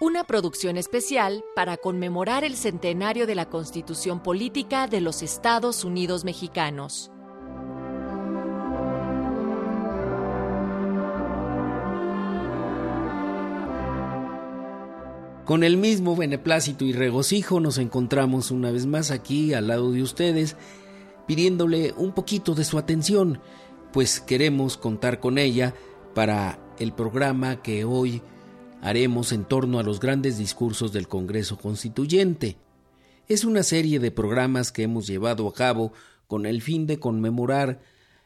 Una 0.00 0.22
producción 0.22 0.76
especial 0.76 1.44
para 1.56 1.76
conmemorar 1.76 2.44
el 2.44 2.54
centenario 2.54 3.26
de 3.26 3.34
la 3.34 3.48
Constitución 3.48 4.22
Política 4.22 4.86
de 4.86 5.00
los 5.00 5.22
Estados 5.24 5.82
Unidos 5.82 6.24
Mexicanos. 6.24 7.10
Con 15.44 15.64
el 15.64 15.76
mismo 15.76 16.14
beneplácito 16.14 16.84
y 16.84 16.92
regocijo 16.92 17.58
nos 17.58 17.78
encontramos 17.78 18.52
una 18.52 18.70
vez 18.70 18.86
más 18.86 19.10
aquí 19.10 19.52
al 19.52 19.66
lado 19.66 19.90
de 19.90 20.02
ustedes, 20.02 20.54
pidiéndole 21.26 21.92
un 21.96 22.12
poquito 22.12 22.54
de 22.54 22.62
su 22.62 22.78
atención, 22.78 23.40
pues 23.92 24.20
queremos 24.20 24.76
contar 24.76 25.18
con 25.18 25.38
ella 25.38 25.74
para 26.14 26.60
el 26.78 26.92
programa 26.92 27.62
que 27.62 27.84
hoy 27.84 28.22
haremos 28.80 29.32
en 29.32 29.44
torno 29.44 29.78
a 29.78 29.82
los 29.82 30.00
grandes 30.00 30.38
discursos 30.38 30.92
del 30.92 31.08
Congreso 31.08 31.58
Constituyente. 31.58 32.56
Es 33.28 33.44
una 33.44 33.62
serie 33.62 33.98
de 34.00 34.10
programas 34.10 34.72
que 34.72 34.82
hemos 34.82 35.06
llevado 35.06 35.46
a 35.48 35.54
cabo 35.54 35.92
con 36.26 36.46
el 36.46 36.62
fin 36.62 36.86
de 36.86 36.98
conmemorar 36.98 37.80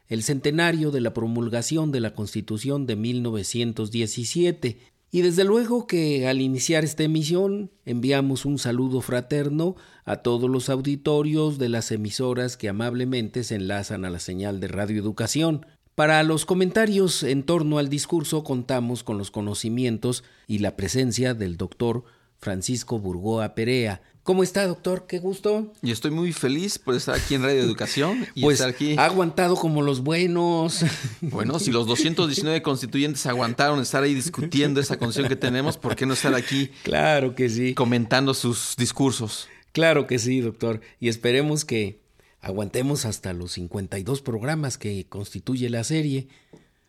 el 0.08 0.22
centenario 0.22 0.90
de 0.90 1.00
la 1.00 1.14
promulgación 1.14 1.90
de 1.90 2.00
la 2.00 2.14
Constitución 2.14 2.86
de 2.86 2.96
1917. 2.96 4.78
Y 5.10 5.22
desde 5.22 5.44
luego 5.44 5.86
que 5.86 6.26
al 6.26 6.40
iniciar 6.40 6.84
esta 6.84 7.02
emisión 7.02 7.70
enviamos 7.84 8.44
un 8.44 8.58
saludo 8.58 9.00
fraterno 9.00 9.76
a 10.04 10.16
todos 10.16 10.48
los 10.48 10.68
auditorios 10.68 11.58
de 11.58 11.68
las 11.68 11.90
emisoras 11.92 12.56
que 12.56 12.68
amablemente 12.68 13.44
se 13.44 13.56
enlazan 13.56 14.04
a 14.04 14.10
la 14.10 14.18
señal 14.18 14.60
de 14.60 14.68
radioeducación. 14.68 15.66
Para 15.94 16.22
los 16.22 16.46
comentarios 16.46 17.22
en 17.22 17.42
torno 17.42 17.76
al 17.76 17.90
discurso 17.90 18.44
contamos 18.44 19.04
con 19.04 19.18
los 19.18 19.30
conocimientos 19.30 20.24
y 20.46 20.58
la 20.58 20.74
presencia 20.74 21.34
del 21.34 21.58
doctor 21.58 22.04
Francisco 22.38 22.98
Burgoa 22.98 23.54
Perea. 23.54 24.00
¿Cómo 24.22 24.42
está, 24.42 24.66
doctor? 24.66 25.06
Qué 25.06 25.18
gusto. 25.18 25.72
Y 25.82 25.90
estoy 25.90 26.12
muy 26.12 26.32
feliz 26.32 26.78
por 26.78 26.94
estar 26.94 27.14
aquí 27.14 27.34
en 27.34 27.42
Radio 27.42 27.60
Educación 27.60 28.26
y 28.34 28.40
pues 28.42 28.54
estar 28.54 28.70
aquí. 28.70 28.96
Ha 28.96 29.04
aguantado 29.04 29.54
como 29.56 29.82
los 29.82 30.02
buenos. 30.02 30.84
Bueno, 31.20 31.58
si 31.58 31.70
los 31.70 31.86
219 31.86 32.62
constituyentes 32.62 33.26
aguantaron 33.26 33.80
estar 33.80 34.02
ahí 34.02 34.14
discutiendo 34.14 34.80
esa 34.80 34.96
constitución 34.96 35.28
que 35.28 35.36
tenemos, 35.36 35.76
¿por 35.76 35.94
qué 35.94 36.06
no 36.06 36.14
estar 36.14 36.34
aquí? 36.34 36.70
Claro 36.84 37.34
que 37.34 37.48
sí. 37.50 37.74
Comentando 37.74 38.32
sus 38.32 38.76
discursos. 38.76 39.48
Claro 39.72 40.06
que 40.06 40.18
sí, 40.18 40.40
doctor. 40.40 40.80
Y 41.00 41.08
esperemos 41.08 41.64
que 41.64 42.01
aguantemos 42.42 43.06
hasta 43.06 43.32
los 43.32 43.52
52 43.52 44.20
programas 44.20 44.76
que 44.76 45.06
constituye 45.08 45.70
la 45.70 45.84
serie. 45.84 46.28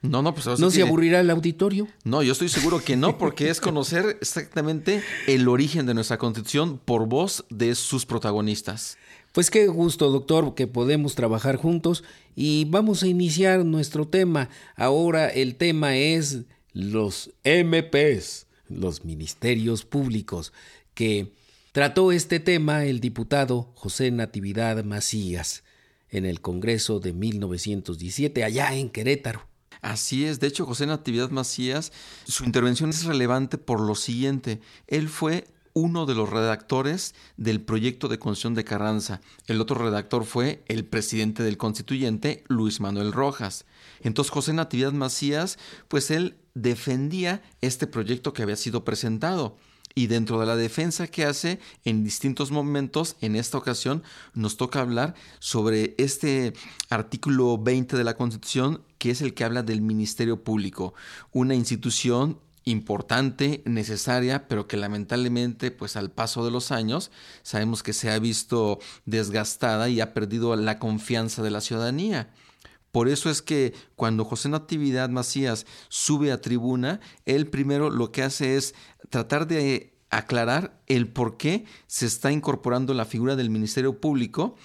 No, 0.02 0.22
no, 0.22 0.34
pues 0.34 0.60
¿No 0.60 0.70
se 0.70 0.82
aburrirá 0.82 1.22
el 1.22 1.30
auditorio? 1.30 1.88
No, 2.04 2.24
yo 2.24 2.34
estoy 2.34 2.50
seguro 2.50 2.84
que 2.84 2.98
no, 2.98 3.18
porque 3.18 3.50
es 3.50 3.62
conocer 3.62 4.18
exactamente 4.20 5.02
el 5.28 5.48
origen 5.48 5.86
de 5.86 5.94
nuestra 5.94 6.18
constitución 6.18 6.78
por 6.84 7.08
voz 7.08 7.46
de 7.50 7.74
sus 7.76 8.06
protagonistas. 8.06 8.98
Pues 9.32 9.50
qué 9.50 9.68
gusto, 9.68 10.12
doctor, 10.12 10.56
que 10.56 10.68
podemos 10.68 11.16
trabajar 11.16 11.56
juntos 11.56 12.04
y 12.36 12.66
vamos 12.66 13.02
a 13.02 13.08
iniciar 13.08 13.64
nuestro 13.64 14.06
tema. 14.06 14.50
Ahora 14.76 15.30
el 15.30 15.56
tema 15.56 15.96
es 15.96 16.42
los 16.74 17.32
MPs, 17.46 18.48
los 18.68 19.06
ministerios 19.06 19.86
públicos, 19.86 20.52
que 20.94 21.32
Trató 21.74 22.12
este 22.12 22.40
tema 22.40 22.86
el 22.86 23.00
diputado 23.00 23.72
José 23.74 24.12
Natividad 24.12 24.84
Macías 24.84 25.64
en 26.12 26.24
el 26.24 26.40
Congreso 26.40 27.00
de 27.00 27.14
1917 27.14 28.44
allá 28.44 28.76
en 28.76 28.92
Querétaro. 28.92 29.48
Así 29.82 30.24
es, 30.24 30.40
de 30.40 30.46
hecho 30.46 30.68
José 30.68 30.86
Natividad 30.86 31.32
Macías, 31.32 31.92
su 32.26 32.44
intervención 32.44 32.92
es 32.92 33.06
relevante 33.06 33.58
por 33.58 33.82
lo 33.82 33.96
siguiente, 33.96 34.62
él 34.86 35.10
fue 35.10 35.48
uno 35.74 36.06
de 36.06 36.14
los 36.14 36.30
redactores 36.30 37.16
del 37.38 37.60
proyecto 37.60 38.08
de 38.08 38.20
Constitución 38.20 38.54
de 38.54 38.66
Carranza. 38.66 39.22
El 39.48 39.60
otro 39.60 39.84
redactor 39.84 40.26
fue 40.26 40.64
el 40.68 40.86
presidente 40.86 41.42
del 41.42 41.58
constituyente, 41.58 42.44
Luis 42.50 42.82
Manuel 42.82 43.12
Rojas. 43.12 43.66
Entonces 44.02 44.30
José 44.30 44.54
Natividad 44.54 44.92
Macías, 44.92 45.58
pues 45.88 46.12
él 46.12 46.38
defendía 46.54 47.42
este 47.62 47.88
proyecto 47.88 48.32
que 48.32 48.44
había 48.44 48.58
sido 48.58 48.86
presentado 48.86 49.58
y 49.96 50.08
dentro 50.08 50.40
de 50.40 50.46
la 50.46 50.56
defensa 50.56 51.08
que 51.08 51.26
hace 51.26 51.60
en 51.86 52.04
distintos 52.04 52.52
momentos, 52.52 53.16
en 53.22 53.36
esta 53.36 53.58
ocasión 53.58 54.04
nos 54.34 54.58
toca 54.58 54.82
hablar 54.82 55.14
sobre 55.40 55.96
este 55.98 56.54
artículo 56.90 57.58
20 57.58 57.96
de 57.98 58.04
la 58.04 58.16
Constitución, 58.16 58.82
que 58.98 59.12
es 59.12 59.22
el 59.22 59.34
que 59.34 59.44
habla 59.44 59.64
del 59.64 59.82
Ministerio 59.82 60.44
Público, 60.44 60.94
una 61.32 61.56
institución 61.56 62.40
importante, 62.66 63.62
necesaria, 63.66 64.48
pero 64.48 64.68
que 64.68 64.78
lamentablemente, 64.78 65.72
pues 65.72 65.96
al 65.96 66.12
paso 66.12 66.46
de 66.46 66.52
los 66.52 66.72
años, 66.72 67.12
sabemos 67.42 67.84
que 67.84 67.94
se 67.94 68.10
ha 68.10 68.20
visto 68.20 68.80
desgastada 69.06 69.90
y 69.90 70.02
ha 70.02 70.14
perdido 70.14 70.56
la 70.56 70.80
confianza 70.80 71.44
de 71.44 71.52
la 71.52 71.62
ciudadanía. 71.62 72.32
Por 72.94 73.08
eso 73.08 73.32
es 73.32 73.42
que 73.42 73.74
cuando 73.96 74.24
José 74.24 74.50
Natividad 74.50 75.10
Macías 75.10 75.66
sube 75.90 76.32
a 76.32 76.42
tribuna, 76.42 77.00
él 77.26 77.48
primero 77.48 77.90
lo 77.90 78.12
que 78.12 78.22
hace 78.22 78.56
es 78.56 78.76
tratar 79.14 79.46
de 79.46 79.94
aclarar 80.10 80.82
el 80.88 81.08
por 81.08 81.38
qué 81.38 81.66
se 81.86 82.08
está 82.08 82.32
incorporando 82.32 82.96
la 82.96 83.06
figura 83.06 83.36
del 83.36 83.52
Ministerio 83.52 84.02
Público, 84.02 84.56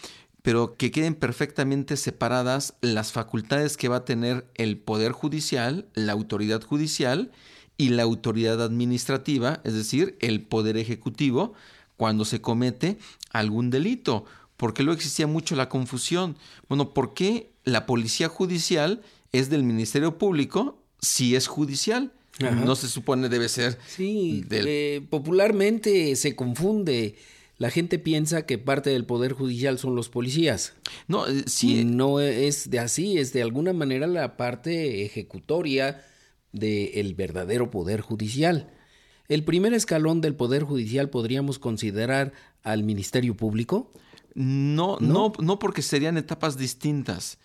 pero 0.41 0.79
que 0.79 0.91
queden 0.91 1.15
perfectamente 1.15 1.99
separadas 1.99 2.73
las 2.81 3.13
facultades 3.13 3.77
que 3.77 3.89
va 3.89 3.97
a 3.97 4.05
tener 4.07 4.51
el 4.55 4.79
Poder 4.79 5.13
Judicial, 5.13 5.87
la 5.93 6.13
autoridad 6.15 6.63
judicial 6.63 7.31
y 7.77 7.91
la 7.91 8.05
autoridad 8.05 8.63
administrativa, 8.63 9.61
es 9.65 9.75
decir, 9.75 10.17
el 10.21 10.41
Poder 10.41 10.79
Ejecutivo, 10.79 11.53
cuando 11.99 12.25
se 12.25 12.41
comete 12.41 12.97
algún 13.31 13.69
delito. 13.69 14.25
Porque 14.57 14.83
luego 14.83 14.97
existía 14.97 15.27
mucho 15.27 15.57
la 15.57 15.69
confusión. 15.69 16.39
Bueno, 16.71 16.95
¿por 16.95 17.13
qué 17.13 17.53
la 17.65 17.85
policía 17.85 18.31
judicial 18.31 19.03
es 19.33 19.51
del 19.51 19.63
Ministerio 19.63 20.17
Público 20.17 20.79
si 21.01 21.37
es 21.37 21.47
judicial. 21.49 22.15
No 22.39 22.77
se 22.77 22.89
supone 22.89 23.29
debe 23.29 23.49
ser. 23.49 23.79
Sí, 23.87 24.45
eh, 24.51 25.07
popularmente 25.11 26.15
se 26.17 26.37
confunde. 26.37 27.17
La 27.57 27.71
gente 27.71 27.99
piensa 27.99 28.47
que 28.47 28.57
parte 28.57 28.91
del 28.91 29.05
poder 29.05 29.33
judicial 29.33 29.79
son 29.79 29.97
los 29.97 30.09
policías. 30.09 30.75
No, 31.09 31.27
eh, 31.27 31.43
sí. 31.47 31.85
no 31.85 32.21
es 32.21 32.71
de 32.71 32.79
así, 32.79 33.19
es 33.19 33.33
de 33.33 33.43
alguna 33.43 33.73
manera 33.73 34.07
la 34.07 34.37
parte 34.37 35.05
ejecutoria 35.05 36.05
del 36.53 37.15
verdadero 37.15 37.71
poder 37.71 38.01
judicial. 38.01 38.71
El 39.29 39.45
primer 39.45 39.75
escalón 39.75 40.21
del 40.21 40.37
poder 40.37 40.63
judicial 40.63 41.11
podríamos 41.11 41.59
considerar 41.59 42.33
al 42.63 42.85
Ministerio 42.85 43.37
Público. 43.37 43.91
No, 44.35 44.99
no, 45.01 45.33
no, 45.41 45.59
porque 45.59 45.83
serían 45.83 46.17
etapas 46.17 46.57
distintas. 46.57 47.39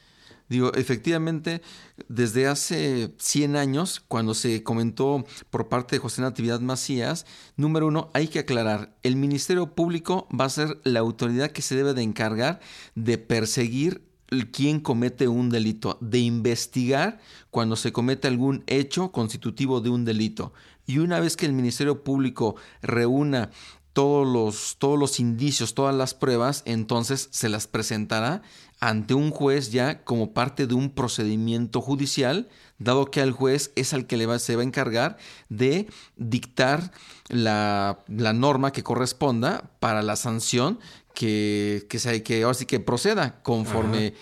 Digo, 0.49 0.73
efectivamente, 0.73 1.61
desde 2.07 2.47
hace 2.47 3.13
100 3.17 3.55
años, 3.55 4.03
cuando 4.07 4.33
se 4.33 4.63
comentó 4.63 5.25
por 5.49 5.69
parte 5.69 5.95
de 5.95 5.99
José 5.99 6.21
Natividad 6.21 6.59
Macías, 6.59 7.25
número 7.55 7.87
uno, 7.87 8.09
hay 8.13 8.27
que 8.27 8.39
aclarar, 8.39 8.95
el 9.03 9.15
Ministerio 9.15 9.73
Público 9.73 10.27
va 10.37 10.45
a 10.45 10.49
ser 10.49 10.79
la 10.83 10.99
autoridad 10.99 11.51
que 11.51 11.61
se 11.61 11.75
debe 11.75 11.93
de 11.93 12.01
encargar 12.03 12.59
de 12.95 13.17
perseguir 13.17 14.03
quien 14.51 14.79
comete 14.79 15.27
un 15.27 15.49
delito, 15.49 15.97
de 16.01 16.19
investigar 16.19 17.19
cuando 17.51 17.75
se 17.75 17.91
comete 17.91 18.27
algún 18.27 18.63
hecho 18.67 19.11
constitutivo 19.11 19.81
de 19.81 19.89
un 19.89 20.05
delito. 20.05 20.53
Y 20.85 20.97
una 20.97 21.19
vez 21.19 21.37
que 21.37 21.45
el 21.45 21.53
Ministerio 21.53 22.03
Público 22.03 22.55
reúna 22.81 23.51
todos 23.93 24.27
los, 24.27 24.77
todos 24.79 24.99
los 24.99 25.19
indicios, 25.19 25.75
todas 25.75 25.95
las 25.95 26.13
pruebas, 26.13 26.63
entonces 26.65 27.29
se 27.31 27.47
las 27.47 27.67
presentará 27.67 28.41
ante 28.79 29.13
un 29.13 29.29
juez 29.29 29.71
ya 29.71 30.03
como 30.03 30.33
parte 30.33 30.67
de 30.67 30.73
un 30.73 30.89
procedimiento 30.89 31.79
judicial, 31.79 32.49
dado 32.79 33.05
que 33.05 33.21
al 33.21 33.31
juez 33.31 33.71
es 33.75 33.93
al 33.93 34.07
que 34.07 34.17
le 34.17 34.25
va, 34.25 34.39
se 34.39 34.55
va 34.55 34.61
a 34.61 34.65
encargar 34.65 35.17
de 35.47 35.87
dictar 36.17 36.91
la, 37.29 38.03
norma 38.07 38.71
que 38.73 38.83
corresponda 38.83 39.71
para 39.79 40.01
la 40.01 40.15
sanción 40.15 40.79
que, 41.13 41.85
que, 41.89 41.99
se, 41.99 42.23
que 42.23 42.43
ahora 42.43 42.55
sí 42.55 42.65
que 42.65 42.79
proceda 42.79 43.41
conforme 43.41 44.15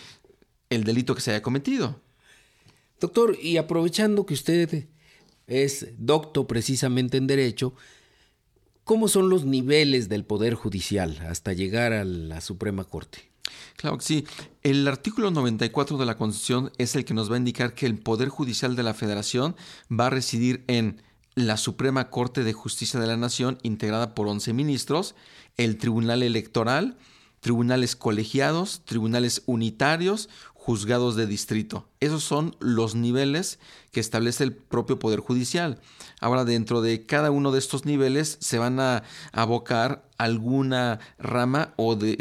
el 0.70 0.84
delito 0.84 1.16
que 1.16 1.22
se 1.22 1.32
haya 1.32 1.42
cometido. 1.42 2.00
Doctor, 3.00 3.38
y 3.42 3.58
aprovechando 3.58 4.28
que 4.28 4.36
usted 4.36 4.88
es 5.48 5.88
docto 5.98 6.46
precisamente 6.46 7.18
en 7.18 7.26
Derecho, 7.26 7.74
¿cómo 8.84 9.08
son 9.08 9.30
los 9.30 9.46
niveles 9.46 10.10
del 10.10 10.26
Poder 10.26 10.54
Judicial 10.54 11.18
hasta 11.30 11.54
llegar 11.54 11.94
a 11.94 12.04
la 12.04 12.42
Suprema 12.42 12.84
Corte? 12.84 13.32
Claro 13.76 13.98
que 13.98 14.06
sí. 14.06 14.26
El 14.64 14.88
artículo 14.88 15.32
94 15.32 15.98
de 15.98 16.06
la 16.06 16.18
Constitución 16.18 16.72
es 16.78 16.96
el 16.96 17.06
que 17.06 17.14
nos 17.14 17.30
va 17.32 17.36
a 17.36 17.40
indicar 17.40 17.74
que 17.74 17.86
el 17.86 17.98
Poder 17.98 18.30
Judicial 18.30 18.76
de 18.76 18.84
la 18.84 18.94
Federación 18.94 19.56
va 19.92 20.08
a 20.08 20.12
residir 20.12 20.64
en 20.68 21.02
la 21.36 21.58
Suprema 21.58 22.10
Corte 22.10 22.44
de 22.44 22.54
Justicia 22.54 23.00
de 23.00 23.08
la 23.08 23.18
Nación, 23.18 23.58
integrada 23.64 24.14
por 24.14 24.28
11 24.28 24.54
ministros, 24.54 25.16
el 25.58 25.78
Tribunal 25.78 26.24
Electoral, 26.24 26.98
tribunales 27.40 27.96
colegiados, 27.96 28.84
tribunales 28.86 29.42
unitarios, 29.48 30.30
juzgados 30.64 31.16
de 31.16 31.26
distrito. 31.26 31.90
Esos 32.00 32.24
son 32.24 32.56
los 32.60 32.94
niveles 32.94 33.58
que 33.92 34.00
establece 34.00 34.44
el 34.44 34.54
propio 34.54 35.00
Poder 35.00 35.20
Judicial. 35.20 35.82
Ahora, 36.20 36.46
dentro 36.46 36.84
de 36.84 37.04
cada 37.08 37.32
uno 37.32 37.52
de 37.52 37.58
estos 37.58 37.84
niveles 37.86 38.38
se 38.42 38.60
van 38.60 38.80
a 38.80 39.02
abocar 39.32 40.08
alguna 40.20 41.00
rama 41.18 41.74
o 41.78 41.96
de, 41.96 42.16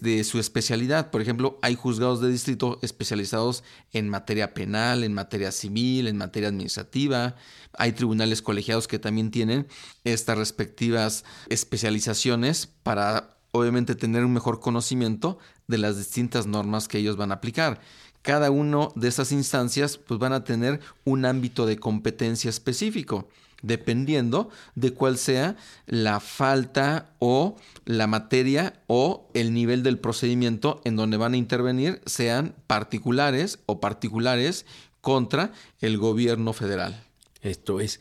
de, 0.00 0.24
su 0.24 0.38
especialidad. 0.38 1.10
Por 1.10 1.20
ejemplo, 1.20 1.58
hay 1.60 1.74
juzgados 1.74 2.22
de 2.22 2.30
distrito 2.30 2.78
especializados 2.80 3.62
en 3.92 4.08
materia 4.08 4.54
penal, 4.54 5.04
en 5.04 5.12
materia 5.12 5.52
civil, 5.52 6.08
en 6.08 6.16
materia 6.16 6.48
administrativa. 6.48 7.36
Hay 7.74 7.92
tribunales 7.92 8.40
colegiados 8.40 8.88
que 8.88 8.98
también 8.98 9.30
tienen 9.30 9.66
estas 10.04 10.38
respectivas 10.38 11.26
especializaciones 11.50 12.70
para 12.82 13.31
obviamente 13.52 13.94
tener 13.94 14.24
un 14.24 14.32
mejor 14.32 14.60
conocimiento 14.60 15.38
de 15.68 15.78
las 15.78 15.96
distintas 15.96 16.46
normas 16.46 16.88
que 16.88 16.98
ellos 16.98 17.16
van 17.16 17.30
a 17.30 17.36
aplicar. 17.36 17.80
Cada 18.22 18.50
una 18.50 18.88
de 18.94 19.08
esas 19.08 19.32
instancias 19.32 19.98
pues 19.98 20.18
van 20.18 20.32
a 20.32 20.44
tener 20.44 20.80
un 21.04 21.24
ámbito 21.24 21.66
de 21.66 21.76
competencia 21.76 22.48
específico, 22.48 23.28
dependiendo 23.62 24.48
de 24.74 24.92
cuál 24.92 25.18
sea 25.18 25.56
la 25.86 26.20
falta 26.20 27.14
o 27.18 27.56
la 27.84 28.06
materia 28.06 28.80
o 28.86 29.28
el 29.34 29.52
nivel 29.52 29.82
del 29.82 29.98
procedimiento 29.98 30.80
en 30.84 30.96
donde 30.96 31.16
van 31.16 31.34
a 31.34 31.36
intervenir, 31.36 32.00
sean 32.06 32.54
particulares 32.66 33.58
o 33.66 33.80
particulares 33.80 34.66
contra 35.00 35.52
el 35.80 35.98
gobierno 35.98 36.52
federal. 36.52 37.04
Esto 37.42 37.80
es. 37.80 38.00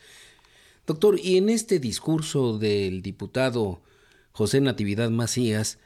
Doctor, 0.87 1.19
y 1.19 1.37
en 1.37 1.49
este 1.49 1.79
discurso 1.79 2.57
del 2.57 3.01
diputado 3.01 3.81
José 4.31 4.61
Natividad 4.61 5.09
Macías, 5.09 5.77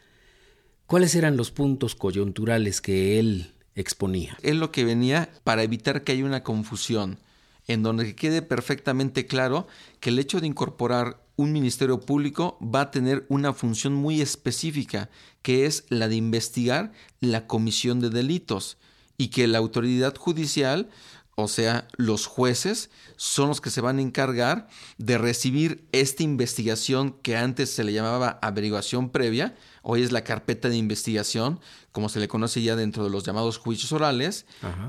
¿cuáles 0.86 1.16
eran 1.16 1.38
los 1.38 1.52
puntos 1.52 1.96
coyunturales 1.96 2.80
que 2.82 3.20
él 3.20 3.52
exponía? 3.76 4.38
Él 4.44 4.60
lo 4.60 4.72
que 4.72 4.86
venía 4.86 5.30
para 5.44 5.64
evitar 5.64 6.04
que 6.04 6.12
haya 6.12 6.26
una 6.26 6.44
confusión, 6.44 7.20
en 7.68 7.82
donde 7.82 8.16
quede 8.16 8.42
perfectamente 8.42 9.26
claro 9.26 9.68
que 10.00 10.12
el 10.12 10.20
hecho 10.20 10.40
de 10.40 10.48
incorporar 10.48 11.24
un 11.38 11.52
ministerio 11.52 12.00
público 12.00 12.58
va 12.62 12.82
a 12.82 12.92
tener 12.92 13.26
una 13.30 13.52
función 13.54 13.94
muy 13.94 14.22
específica, 14.22 15.10
que 15.42 15.66
es 15.66 15.86
la 15.90 16.08
de 16.08 16.16
investigar 16.16 16.94
la 17.20 17.48
comisión 17.48 18.00
de 18.00 18.10
delitos, 18.10 18.78
y 19.18 19.30
que 19.30 19.48
la 19.48 19.58
autoridad 19.58 20.16
judicial 20.16 20.90
o 21.36 21.50
sea, 21.50 21.88
los 21.98 22.28
jueces, 22.28 22.90
son 23.18 23.50
los 23.50 23.60
que 23.60 23.70
se 23.70 23.82
van 23.82 24.00
a 24.00 24.02
encargar 24.02 24.68
de 24.98 25.18
recibir 25.18 25.86
esta 25.92 26.24
investigación 26.24 27.12
que 27.22 27.36
antes 27.36 27.70
se 27.70 27.84
le 27.84 27.92
llamaba 27.92 28.40
averiguación 28.42 29.10
previa, 29.10 29.56
hoy 29.82 30.02
es 30.02 30.14
la 30.14 30.24
carpeta 30.24 30.70
de 30.70 30.78
investigación, 30.78 31.60
como 31.92 32.08
se 32.08 32.22
le 32.22 32.30
conoce 32.30 32.62
ya 32.62 32.78
dentro 32.78 33.04
de 33.04 33.10
los 33.10 33.26
llamados 33.26 33.58
juicios 33.58 33.92
orales, 33.92 34.46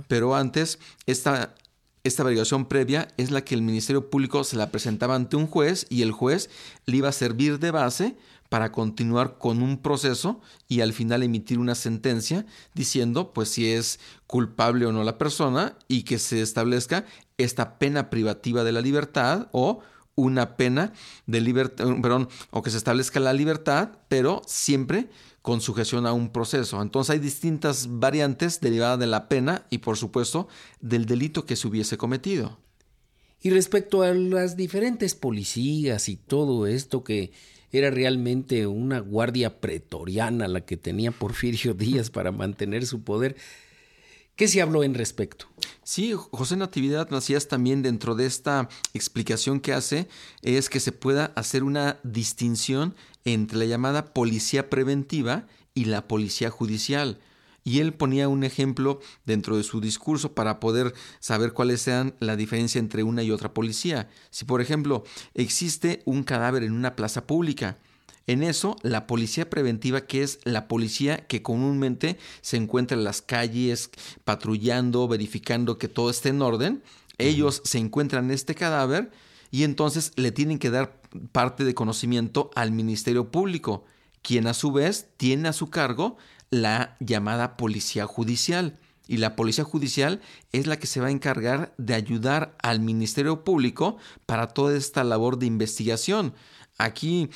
pero 0.06 0.36
antes 0.36 0.78
esta, 1.06 1.54
esta 2.04 2.22
averiguación 2.22 2.66
previa 2.66 3.08
es 3.16 3.32
la 3.32 3.44
que 3.44 3.56
el 3.56 3.62
Ministerio 3.62 4.08
Público 4.08 4.44
se 4.44 4.56
la 4.56 4.70
presentaba 4.70 5.16
ante 5.16 5.36
un 5.36 5.48
juez 5.48 5.86
y 5.90 6.02
el 6.02 6.12
juez 6.12 6.48
le 6.86 6.98
iba 6.98 7.08
a 7.08 7.12
servir 7.12 7.58
de 7.58 7.72
base 7.72 8.16
para 8.48 8.72
continuar 8.72 9.38
con 9.38 9.62
un 9.62 9.78
proceso 9.78 10.40
y 10.68 10.80
al 10.80 10.92
final 10.92 11.22
emitir 11.22 11.58
una 11.58 11.74
sentencia 11.74 12.46
diciendo 12.74 13.32
pues 13.32 13.48
si 13.50 13.70
es 13.70 14.00
culpable 14.26 14.86
o 14.86 14.92
no 14.92 15.04
la 15.04 15.18
persona 15.18 15.76
y 15.88 16.02
que 16.02 16.18
se 16.18 16.42
establezca 16.42 17.04
esta 17.38 17.78
pena 17.78 18.10
privativa 18.10 18.64
de 18.64 18.72
la 18.72 18.80
libertad 18.80 19.48
o 19.52 19.80
una 20.16 20.56
pena 20.56 20.92
de 21.26 21.40
libertad, 21.40 21.86
perdón, 22.00 22.28
o 22.50 22.62
que 22.62 22.70
se 22.70 22.78
establezca 22.78 23.20
la 23.20 23.34
libertad, 23.34 23.90
pero 24.08 24.42
siempre 24.46 25.10
con 25.42 25.60
sujeción 25.60 26.06
a 26.06 26.12
un 26.12 26.30
proceso. 26.30 26.82
Entonces 26.82 27.10
hay 27.10 27.18
distintas 27.20 27.86
variantes 27.88 28.60
derivadas 28.60 28.98
de 28.98 29.06
la 29.06 29.28
pena 29.28 29.66
y 29.70 29.78
por 29.78 29.96
supuesto 29.96 30.48
del 30.80 31.06
delito 31.06 31.46
que 31.46 31.54
se 31.54 31.68
hubiese 31.68 31.96
cometido. 31.96 32.58
Y 33.40 33.50
respecto 33.50 34.02
a 34.02 34.12
las 34.12 34.56
diferentes 34.56 35.14
policías 35.14 36.08
y 36.08 36.16
todo 36.16 36.66
esto 36.66 37.04
que 37.04 37.30
era 37.78 37.90
realmente 37.90 38.66
una 38.66 39.00
guardia 39.00 39.60
pretoriana 39.60 40.48
la 40.48 40.62
que 40.62 40.76
tenía 40.76 41.12
Porfirio 41.12 41.74
Díaz 41.78 42.10
para 42.10 42.32
mantener 42.32 42.86
su 42.86 43.02
poder. 43.02 43.36
¿Qué 44.36 44.48
se 44.48 44.60
habló 44.60 44.84
en 44.84 44.94
respecto? 44.94 45.46
Sí, 45.82 46.12
José 46.14 46.56
Natividad 46.56 47.08
Macías 47.10 47.48
también 47.48 47.82
dentro 47.82 48.14
de 48.14 48.26
esta 48.26 48.68
explicación 48.92 49.60
que 49.60 49.72
hace 49.72 50.08
es 50.42 50.68
que 50.68 50.78
se 50.78 50.92
pueda 50.92 51.32
hacer 51.36 51.64
una 51.64 51.98
distinción 52.02 52.94
entre 53.24 53.58
la 53.58 53.64
llamada 53.64 54.12
policía 54.12 54.68
preventiva 54.68 55.46
y 55.74 55.86
la 55.86 56.06
policía 56.06 56.50
judicial. 56.50 57.18
Y 57.66 57.80
él 57.80 57.94
ponía 57.94 58.28
un 58.28 58.44
ejemplo 58.44 59.00
dentro 59.24 59.56
de 59.56 59.64
su 59.64 59.80
discurso 59.80 60.36
para 60.36 60.60
poder 60.60 60.94
saber 61.18 61.52
cuáles 61.52 61.80
sean 61.80 62.14
la 62.20 62.36
diferencia 62.36 62.78
entre 62.78 63.02
una 63.02 63.24
y 63.24 63.32
otra 63.32 63.52
policía. 63.52 64.08
Si, 64.30 64.44
por 64.44 64.60
ejemplo, 64.60 65.02
existe 65.34 66.00
un 66.04 66.22
cadáver 66.22 66.62
en 66.62 66.74
una 66.74 66.94
plaza 66.94 67.26
pública, 67.26 67.76
en 68.28 68.44
eso, 68.44 68.76
la 68.82 69.08
policía 69.08 69.50
preventiva, 69.50 70.02
que 70.02 70.22
es 70.22 70.38
la 70.44 70.68
policía 70.68 71.26
que 71.26 71.42
comúnmente 71.42 72.18
se 72.40 72.56
encuentra 72.56 72.96
en 72.96 73.02
las 73.02 73.20
calles, 73.20 73.90
patrullando, 74.22 75.08
verificando 75.08 75.76
que 75.76 75.88
todo 75.88 76.10
esté 76.10 76.28
en 76.28 76.42
orden, 76.42 76.84
ellos 77.18 77.62
se 77.64 77.78
encuentran 77.78 78.26
en 78.26 78.30
este 78.30 78.54
cadáver 78.54 79.10
y 79.50 79.64
entonces 79.64 80.12
le 80.14 80.30
tienen 80.30 80.60
que 80.60 80.70
dar 80.70 81.00
parte 81.32 81.64
de 81.64 81.74
conocimiento 81.74 82.50
al 82.54 82.70
Ministerio 82.70 83.32
Público, 83.32 83.84
quien 84.22 84.46
a 84.46 84.54
su 84.54 84.70
vez 84.70 85.08
tiene 85.16 85.48
a 85.48 85.52
su 85.52 85.68
cargo 85.70 86.16
la 86.50 86.96
llamada 87.00 87.56
policía 87.56 88.06
judicial. 88.06 88.78
Y 89.08 89.18
la 89.18 89.36
policía 89.36 89.64
judicial 89.64 90.20
es 90.52 90.66
la 90.66 90.78
que 90.78 90.88
se 90.88 91.00
va 91.00 91.06
a 91.06 91.12
encargar 91.12 91.72
de 91.78 91.94
ayudar 91.94 92.56
al 92.60 92.80
Ministerio 92.80 93.44
Público 93.44 93.98
para 94.26 94.48
toda 94.48 94.76
esta 94.76 95.04
labor 95.04 95.38
de 95.38 95.46
investigación. 95.46 96.34
Aquí, 96.78 97.30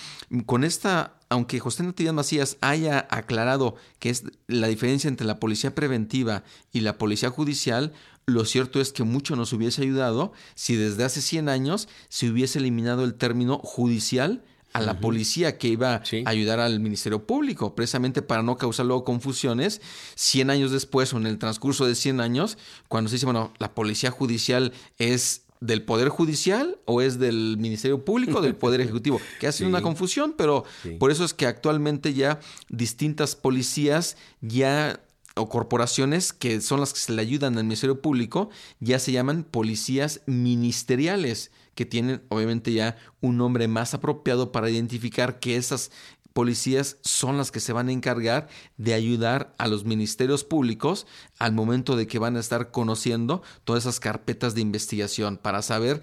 con 0.46 0.64
esta, 0.64 1.14
aunque 1.28 1.60
José 1.60 1.84
Natividad 1.84 2.12
Macías 2.12 2.58
haya 2.60 3.06
aclarado 3.08 3.76
que 4.00 4.10
es 4.10 4.24
la 4.48 4.66
diferencia 4.66 5.08
entre 5.08 5.26
la 5.26 5.38
policía 5.38 5.74
preventiva 5.74 6.42
y 6.72 6.80
la 6.80 6.98
policía 6.98 7.30
judicial, 7.30 7.92
lo 8.26 8.44
cierto 8.44 8.80
es 8.80 8.92
que 8.92 9.04
mucho 9.04 9.36
nos 9.36 9.52
hubiese 9.52 9.82
ayudado 9.82 10.32
si 10.54 10.76
desde 10.76 11.04
hace 11.04 11.22
100 11.22 11.48
años 11.48 11.88
se 12.08 12.28
hubiese 12.28 12.58
eliminado 12.58 13.04
el 13.04 13.14
término 13.14 13.58
judicial 13.58 14.44
a 14.72 14.80
la 14.80 15.00
policía 15.00 15.58
que 15.58 15.68
iba 15.68 15.96
a 15.96 16.02
ayudar 16.26 16.60
al 16.60 16.80
Ministerio 16.80 17.26
Público, 17.26 17.74
precisamente 17.74 18.22
para 18.22 18.42
no 18.42 18.56
causar 18.56 18.86
luego 18.86 19.04
confusiones. 19.04 19.80
100 20.14 20.50
años 20.50 20.70
después 20.70 21.12
o 21.12 21.16
en 21.16 21.26
el 21.26 21.38
transcurso 21.38 21.86
de 21.86 21.94
100 21.94 22.20
años, 22.20 22.58
cuando 22.88 23.08
se 23.08 23.16
dice, 23.16 23.26
bueno, 23.26 23.52
la 23.58 23.74
policía 23.74 24.10
judicial 24.10 24.72
es 24.98 25.42
del 25.60 25.82
Poder 25.82 26.08
Judicial 26.08 26.78
o 26.86 27.02
es 27.02 27.18
del 27.18 27.56
Ministerio 27.58 28.04
Público 28.04 28.40
del 28.40 28.56
Poder 28.56 28.80
Ejecutivo, 28.80 29.20
que 29.38 29.46
hace 29.46 29.66
una 29.66 29.82
confusión, 29.82 30.34
pero 30.36 30.64
por 30.98 31.10
eso 31.10 31.24
es 31.24 31.34
que 31.34 31.46
actualmente 31.46 32.14
ya 32.14 32.40
distintas 32.68 33.36
policías 33.36 34.16
ya 34.40 35.00
o 35.36 35.48
corporaciones 35.48 36.32
que 36.32 36.60
son 36.60 36.80
las 36.80 36.92
que 36.92 37.00
se 37.00 37.12
le 37.12 37.22
ayudan 37.22 37.56
al 37.56 37.64
Ministerio 37.64 38.00
Público 38.00 38.50
ya 38.80 38.98
se 38.98 39.12
llaman 39.12 39.44
policías 39.44 40.22
ministeriales 40.26 41.52
que 41.80 41.86
tienen 41.86 42.22
obviamente 42.28 42.74
ya 42.74 42.98
un 43.22 43.38
nombre 43.38 43.66
más 43.66 43.94
apropiado 43.94 44.52
para 44.52 44.68
identificar 44.68 45.40
que 45.40 45.56
esas 45.56 45.90
policías 46.34 46.98
son 47.00 47.38
las 47.38 47.50
que 47.50 47.58
se 47.58 47.72
van 47.72 47.88
a 47.88 47.92
encargar 47.92 48.48
de 48.76 48.92
ayudar 48.92 49.54
a 49.56 49.66
los 49.66 49.86
ministerios 49.86 50.44
públicos 50.44 51.06
al 51.38 51.52
momento 51.52 51.96
de 51.96 52.06
que 52.06 52.18
van 52.18 52.36
a 52.36 52.40
estar 52.40 52.70
conociendo 52.70 53.40
todas 53.64 53.84
esas 53.84 53.98
carpetas 53.98 54.54
de 54.54 54.60
investigación 54.60 55.38
para 55.38 55.62
saber 55.62 56.02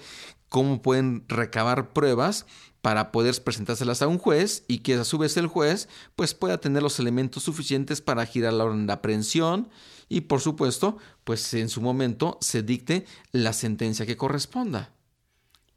cómo 0.50 0.82
pueden 0.82 1.26
recabar 1.28 1.94
pruebas 1.94 2.48
para 2.82 3.12
poder 3.12 3.40
presentárselas 3.44 4.02
a 4.02 4.08
un 4.08 4.18
juez 4.18 4.64
y 4.68 4.80
que 4.80 4.96
a 4.96 5.04
su 5.04 5.20
vez 5.20 5.38
el 5.38 5.46
juez 5.46 5.90
pues 6.16 6.34
pueda 6.34 6.58
tener 6.58 6.82
los 6.82 7.00
elementos 7.00 7.44
suficientes 7.44 8.02
para 8.02 8.26
girar 8.26 8.54
la 8.54 8.66
orden 8.66 8.88
de 8.88 8.94
aprehensión 8.94 9.70
y 10.10 10.22
por 10.22 10.42
supuesto 10.42 10.98
pues 11.24 11.54
en 11.54 11.70
su 11.70 11.82
momento 11.82 12.40
se 12.42 12.64
dicte 12.64 13.06
la 13.32 13.54
sentencia 13.54 14.08
que 14.08 14.18
corresponda. 14.18 14.97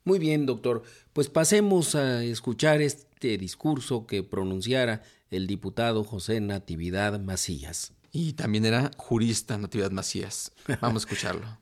Muy 0.05 0.19
bien, 0.19 0.47
doctor. 0.47 0.83
Pues 1.13 1.29
pasemos 1.29 1.95
a 1.95 2.25
escuchar 2.25 2.81
este 2.81 3.37
discurso 3.39 4.07
que 4.07 4.23
pronunciara 4.23 5.03
el 5.31 5.47
diputado 5.47 6.05
José 6.05 6.41
Natividad 6.41 7.21
Macías. 7.21 7.93
Y 8.13 8.33
también 8.33 8.65
era 8.65 8.91
jurista 8.97 9.57
Natividad 9.59 9.91
Macías. 9.91 10.53
Vamos 10.81 11.03
a 11.03 11.07
escucharlo. 11.07 11.61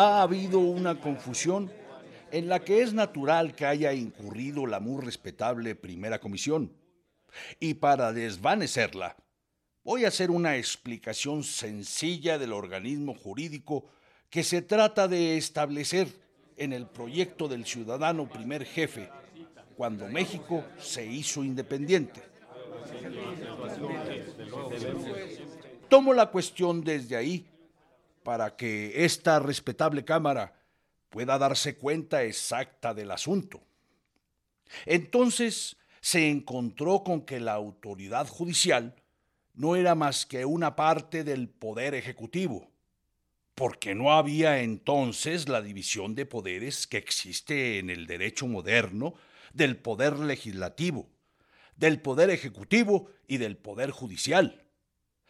ha 0.00 0.22
habido 0.22 0.60
una 0.60 1.00
confusión 1.00 1.72
en 2.30 2.48
la 2.48 2.60
que 2.60 2.82
es 2.82 2.92
natural 2.92 3.56
que 3.56 3.66
haya 3.66 3.92
incurrido 3.92 4.64
la 4.64 4.78
muy 4.78 5.02
respetable 5.02 5.74
primera 5.74 6.20
comisión. 6.20 6.72
Y 7.60 7.74
para 7.74 8.12
desvanecerla, 8.12 9.16
voy 9.84 10.04
a 10.04 10.08
hacer 10.08 10.30
una 10.30 10.56
explicación 10.56 11.42
sencilla 11.44 12.38
del 12.38 12.52
organismo 12.52 13.14
jurídico 13.14 13.86
que 14.30 14.44
se 14.44 14.62
trata 14.62 15.08
de 15.08 15.36
establecer 15.36 16.08
en 16.56 16.72
el 16.72 16.86
proyecto 16.86 17.48
del 17.48 17.64
ciudadano 17.64 18.28
primer 18.28 18.64
jefe 18.64 19.08
cuando 19.76 20.08
México 20.08 20.64
se 20.78 21.06
hizo 21.06 21.44
independiente. 21.44 22.20
Tomo 25.88 26.12
la 26.12 26.26
cuestión 26.26 26.82
desde 26.82 27.16
ahí 27.16 27.46
para 28.22 28.56
que 28.56 29.04
esta 29.04 29.38
respetable 29.38 30.04
Cámara 30.04 30.52
pueda 31.08 31.38
darse 31.38 31.76
cuenta 31.76 32.24
exacta 32.24 32.92
del 32.92 33.10
asunto. 33.10 33.62
Entonces 34.84 35.77
se 36.00 36.28
encontró 36.28 37.02
con 37.04 37.22
que 37.22 37.40
la 37.40 37.54
autoridad 37.54 38.28
judicial 38.28 38.94
no 39.54 39.76
era 39.76 39.94
más 39.94 40.24
que 40.24 40.44
una 40.44 40.76
parte 40.76 41.24
del 41.24 41.48
poder 41.48 41.94
ejecutivo, 41.94 42.70
porque 43.54 43.94
no 43.94 44.12
había 44.12 44.60
entonces 44.60 45.48
la 45.48 45.60
división 45.60 46.14
de 46.14 46.26
poderes 46.26 46.86
que 46.86 46.96
existe 46.96 47.78
en 47.78 47.90
el 47.90 48.06
derecho 48.06 48.46
moderno 48.46 49.14
del 49.52 49.76
poder 49.76 50.18
legislativo, 50.18 51.08
del 51.76 52.00
poder 52.00 52.30
ejecutivo 52.30 53.10
y 53.26 53.38
del 53.38 53.56
poder 53.56 53.90
judicial, 53.90 54.64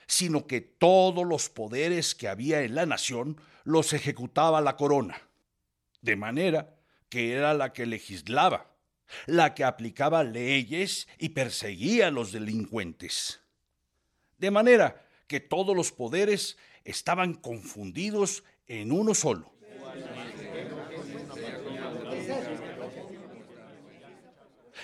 sino 0.06 0.46
que 0.46 0.60
todos 0.60 1.26
los 1.26 1.48
poderes 1.48 2.14
que 2.14 2.28
había 2.28 2.62
en 2.62 2.74
la 2.74 2.84
nación 2.84 3.40
los 3.64 3.92
ejecutaba 3.92 4.60
la 4.60 4.76
corona, 4.76 5.20
de 6.02 6.16
manera 6.16 6.76
que 7.08 7.32
era 7.32 7.54
la 7.54 7.72
que 7.72 7.86
legislaba, 7.86 8.67
la 9.26 9.54
que 9.54 9.64
aplicaba 9.64 10.24
leyes 10.24 11.08
y 11.18 11.30
perseguía 11.30 12.08
a 12.08 12.10
los 12.10 12.32
delincuentes. 12.32 13.40
De 14.36 14.50
manera 14.50 15.06
que 15.26 15.40
todos 15.40 15.74
los 15.76 15.92
poderes 15.92 16.56
estaban 16.84 17.34
confundidos 17.34 18.44
en 18.66 18.92
uno 18.92 19.14
solo. 19.14 19.52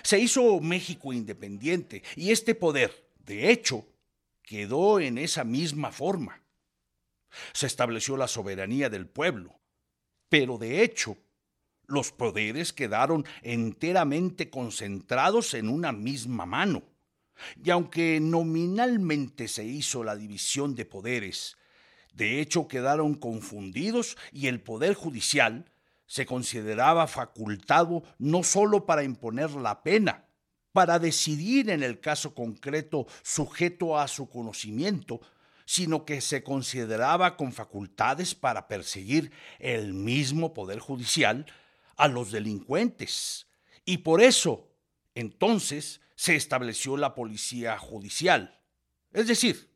Se 0.02 0.18
hizo 0.18 0.60
México 0.60 1.12
independiente 1.12 2.02
y 2.14 2.30
este 2.30 2.54
poder, 2.54 3.08
de 3.24 3.50
hecho, 3.50 3.86
quedó 4.42 5.00
en 5.00 5.16
esa 5.16 5.44
misma 5.44 5.92
forma. 5.92 6.42
Se 7.52 7.66
estableció 7.66 8.16
la 8.16 8.28
soberanía 8.28 8.90
del 8.90 9.06
pueblo, 9.06 9.58
pero 10.28 10.58
de 10.58 10.82
hecho, 10.82 11.16
los 11.86 12.12
poderes 12.12 12.72
quedaron 12.72 13.24
enteramente 13.42 14.50
concentrados 14.50 15.54
en 15.54 15.68
una 15.68 15.92
misma 15.92 16.46
mano. 16.46 16.82
Y 17.62 17.70
aunque 17.70 18.20
nominalmente 18.20 19.48
se 19.48 19.64
hizo 19.64 20.04
la 20.04 20.16
división 20.16 20.74
de 20.74 20.84
poderes, 20.84 21.56
de 22.12 22.40
hecho 22.40 22.68
quedaron 22.68 23.14
confundidos 23.14 24.16
y 24.32 24.46
el 24.46 24.60
Poder 24.60 24.94
Judicial 24.94 25.70
se 26.06 26.26
consideraba 26.26 27.06
facultado 27.06 28.04
no 28.18 28.42
sólo 28.42 28.86
para 28.86 29.02
imponer 29.02 29.50
la 29.52 29.82
pena, 29.82 30.26
para 30.72 30.98
decidir 30.98 31.70
en 31.70 31.82
el 31.82 32.00
caso 32.00 32.34
concreto 32.34 33.06
sujeto 33.22 33.98
a 33.98 34.06
su 34.06 34.28
conocimiento, 34.28 35.20
sino 35.66 36.04
que 36.04 36.20
se 36.20 36.42
consideraba 36.42 37.36
con 37.36 37.52
facultades 37.52 38.34
para 38.34 38.68
perseguir 38.68 39.32
el 39.58 39.94
mismo 39.94 40.52
Poder 40.52 40.78
Judicial 40.78 41.46
a 41.96 42.08
los 42.08 42.30
delincuentes. 42.30 43.46
Y 43.84 43.98
por 43.98 44.22
eso, 44.22 44.70
entonces, 45.14 46.00
se 46.16 46.36
estableció 46.36 46.96
la 46.96 47.14
policía 47.14 47.78
judicial. 47.78 48.60
Es 49.12 49.26
decir, 49.26 49.70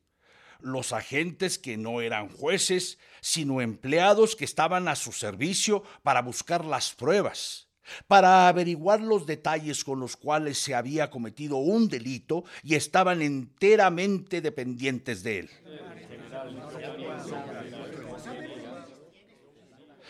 los 0.59 0.93
agentes 0.93 1.57
que 1.57 1.77
no 1.77 2.01
eran 2.01 2.29
jueces, 2.29 2.97
sino 3.21 3.61
empleados 3.61 4.35
que 4.35 4.45
estaban 4.45 4.87
a 4.87 4.95
su 4.95 5.11
servicio 5.11 5.83
para 6.03 6.21
buscar 6.21 6.65
las 6.65 6.93
pruebas, 6.93 7.69
para 8.07 8.47
averiguar 8.47 9.01
los 9.01 9.25
detalles 9.25 9.83
con 9.83 9.99
los 9.99 10.15
cuales 10.15 10.57
se 10.57 10.75
había 10.75 11.09
cometido 11.09 11.57
un 11.57 11.87
delito 11.87 12.43
y 12.63 12.75
estaban 12.75 13.21
enteramente 13.21 14.41
dependientes 14.41 15.23
de 15.23 15.39
él. 15.39 15.49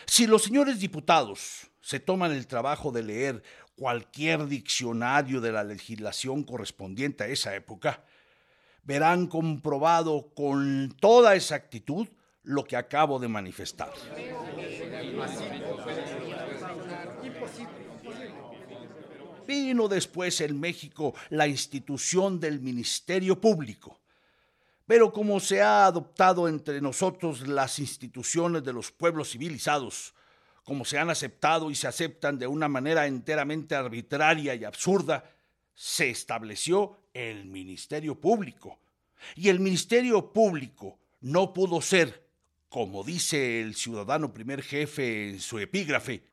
Si 0.05 0.25
los 0.25 0.43
señores 0.43 0.79
diputados 0.79 1.68
se 1.81 1.99
toman 1.99 2.31
el 2.31 2.47
trabajo 2.47 2.91
de 2.91 3.03
leer 3.03 3.43
cualquier 3.75 4.47
diccionario 4.47 5.39
de 5.39 5.51
la 5.51 5.63
legislación 5.63 6.43
correspondiente 6.43 7.23
a 7.23 7.27
esa 7.27 7.55
época, 7.55 8.03
verán 8.83 9.27
comprobado 9.27 10.33
con 10.33 10.95
toda 10.99 11.35
exactitud 11.35 12.07
lo 12.43 12.65
que 12.65 12.75
acabo 12.75 13.19
de 13.19 13.27
manifestar. 13.27 13.91
Vino 19.47 19.87
después 19.87 20.41
en 20.41 20.59
México 20.59 21.13
la 21.29 21.47
institución 21.47 22.39
del 22.39 22.59
Ministerio 22.59 23.39
Público. 23.39 23.99
Pero 24.85 25.13
como 25.13 25.39
se 25.39 25.61
ha 25.61 25.85
adoptado 25.85 26.47
entre 26.47 26.81
nosotros 26.81 27.47
las 27.47 27.79
instituciones 27.79 28.63
de 28.63 28.73
los 28.73 28.91
pueblos 28.91 29.29
civilizados, 29.29 30.13
como 30.63 30.85
se 30.85 30.97
han 30.97 31.09
aceptado 31.09 31.71
y 31.71 31.75
se 31.75 31.87
aceptan 31.87 32.39
de 32.39 32.47
una 32.47 32.67
manera 32.67 33.07
enteramente 33.07 33.75
arbitraria 33.75 34.55
y 34.55 34.63
absurda, 34.65 35.31
se 35.73 36.09
estableció 36.09 36.99
el 37.13 37.45
Ministerio 37.45 38.19
Público. 38.19 38.79
Y 39.35 39.49
el 39.49 39.59
Ministerio 39.59 40.31
Público 40.31 40.99
no 41.21 41.53
pudo 41.53 41.81
ser, 41.81 42.25
como 42.69 43.03
dice 43.03 43.61
el 43.61 43.75
ciudadano 43.75 44.33
primer 44.33 44.61
jefe 44.61 45.29
en 45.29 45.39
su 45.39 45.59
epígrafe, 45.59 46.23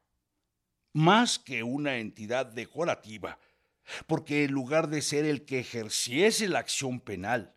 más 0.92 1.38
que 1.38 1.62
una 1.62 1.98
entidad 1.98 2.46
decorativa, 2.46 3.38
porque 4.06 4.44
en 4.44 4.52
lugar 4.52 4.88
de 4.88 5.02
ser 5.02 5.24
el 5.24 5.44
que 5.44 5.60
ejerciese 5.60 6.48
la 6.48 6.60
acción 6.60 7.00
penal, 7.00 7.55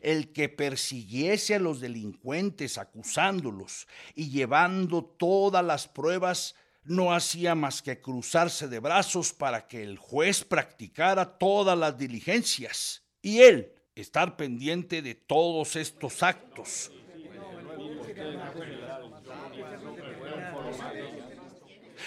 el 0.00 0.32
que 0.32 0.48
persiguiese 0.48 1.54
a 1.54 1.58
los 1.58 1.80
delincuentes 1.80 2.78
acusándolos 2.78 3.86
y 4.14 4.30
llevando 4.30 5.04
todas 5.04 5.64
las 5.64 5.88
pruebas, 5.88 6.54
no 6.84 7.12
hacía 7.12 7.54
más 7.54 7.82
que 7.82 8.00
cruzarse 8.00 8.68
de 8.68 8.78
brazos 8.78 9.32
para 9.32 9.66
que 9.66 9.82
el 9.82 9.98
juez 9.98 10.44
practicara 10.44 11.36
todas 11.38 11.76
las 11.76 11.98
diligencias 11.98 13.02
y 13.22 13.40
él 13.40 13.72
estar 13.94 14.36
pendiente 14.36 15.02
de 15.02 15.14
todos 15.14 15.74
estos 15.74 16.22
actos. 16.22 16.92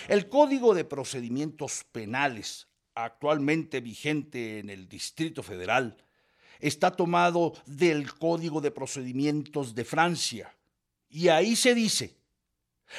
El 0.07 0.29
Código 0.29 0.73
de 0.73 0.85
Procedimientos 0.85 1.83
Penales, 1.91 2.67
actualmente 2.95 3.81
vigente 3.81 4.59
en 4.59 4.69
el 4.69 4.87
Distrito 4.87 5.43
Federal, 5.43 5.97
está 6.59 6.91
tomado 6.91 7.53
del 7.65 8.13
Código 8.13 8.61
de 8.61 8.71
Procedimientos 8.71 9.75
de 9.75 9.85
Francia. 9.85 10.55
Y 11.09 11.29
ahí 11.29 11.55
se 11.55 11.73
dice, 11.73 12.17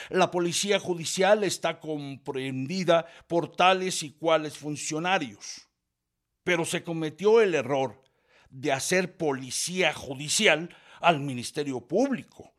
la 0.09 0.31
policía 0.31 0.79
judicial 0.79 1.45
está 1.45 1.81
comprendida 1.81 3.07
por 3.27 3.55
tales 3.55 4.03
y 4.03 4.13
cuales 4.13 4.57
funcionarios. 4.57 5.69
Pero 6.43 6.65
se 6.65 6.83
cometió 6.83 7.41
el 7.41 7.55
error 7.55 8.03
de 8.49 8.73
hacer 8.73 9.17
policía 9.17 9.93
judicial 9.93 10.75
al 11.01 11.21
Ministerio 11.21 11.81
Público. 11.81 12.53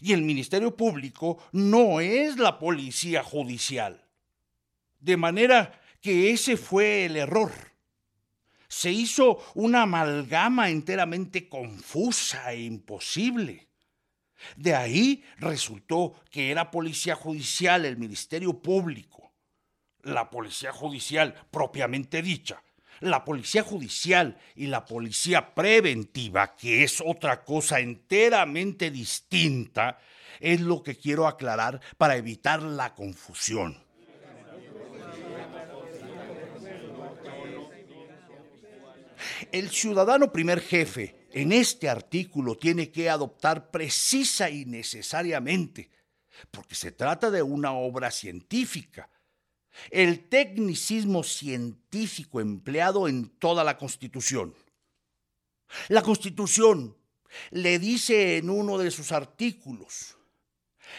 Y 0.00 0.12
el 0.12 0.22
Ministerio 0.22 0.76
Público 0.76 1.38
no 1.52 2.00
es 2.00 2.36
la 2.38 2.58
policía 2.58 3.22
judicial. 3.22 4.04
De 4.98 5.16
manera 5.16 5.80
que 6.00 6.30
ese 6.30 6.56
fue 6.56 7.04
el 7.04 7.16
error 7.16 7.52
se 8.70 8.92
hizo 8.92 9.42
una 9.54 9.82
amalgama 9.82 10.70
enteramente 10.70 11.48
confusa 11.48 12.52
e 12.52 12.62
imposible. 12.62 13.68
De 14.56 14.74
ahí 14.74 15.24
resultó 15.38 16.14
que 16.30 16.52
era 16.52 16.70
policía 16.70 17.16
judicial 17.16 17.84
el 17.84 17.98
Ministerio 17.98 18.62
Público, 18.62 19.34
la 20.02 20.30
policía 20.30 20.72
judicial 20.72 21.34
propiamente 21.50 22.22
dicha, 22.22 22.62
la 23.00 23.24
policía 23.24 23.64
judicial 23.64 24.38
y 24.54 24.68
la 24.68 24.84
policía 24.84 25.52
preventiva, 25.52 26.54
que 26.54 26.84
es 26.84 27.02
otra 27.04 27.44
cosa 27.44 27.80
enteramente 27.80 28.92
distinta, 28.92 29.98
es 30.38 30.60
lo 30.60 30.84
que 30.84 30.96
quiero 30.96 31.26
aclarar 31.26 31.80
para 31.98 32.16
evitar 32.16 32.62
la 32.62 32.94
confusión. 32.94 33.89
El 39.52 39.70
ciudadano 39.70 40.32
primer 40.32 40.60
jefe 40.60 41.26
en 41.32 41.52
este 41.52 41.88
artículo 41.88 42.56
tiene 42.56 42.90
que 42.90 43.08
adoptar 43.08 43.70
precisa 43.70 44.50
y 44.50 44.64
necesariamente, 44.64 45.90
porque 46.50 46.74
se 46.74 46.92
trata 46.92 47.30
de 47.30 47.42
una 47.42 47.72
obra 47.72 48.10
científica, 48.10 49.08
el 49.90 50.28
tecnicismo 50.28 51.22
científico 51.22 52.40
empleado 52.40 53.08
en 53.08 53.28
toda 53.38 53.64
la 53.64 53.78
Constitución. 53.78 54.54
La 55.88 56.02
Constitución 56.02 56.96
le 57.50 57.78
dice 57.78 58.36
en 58.36 58.50
uno 58.50 58.78
de 58.78 58.90
sus 58.90 59.12
artículos, 59.12 60.16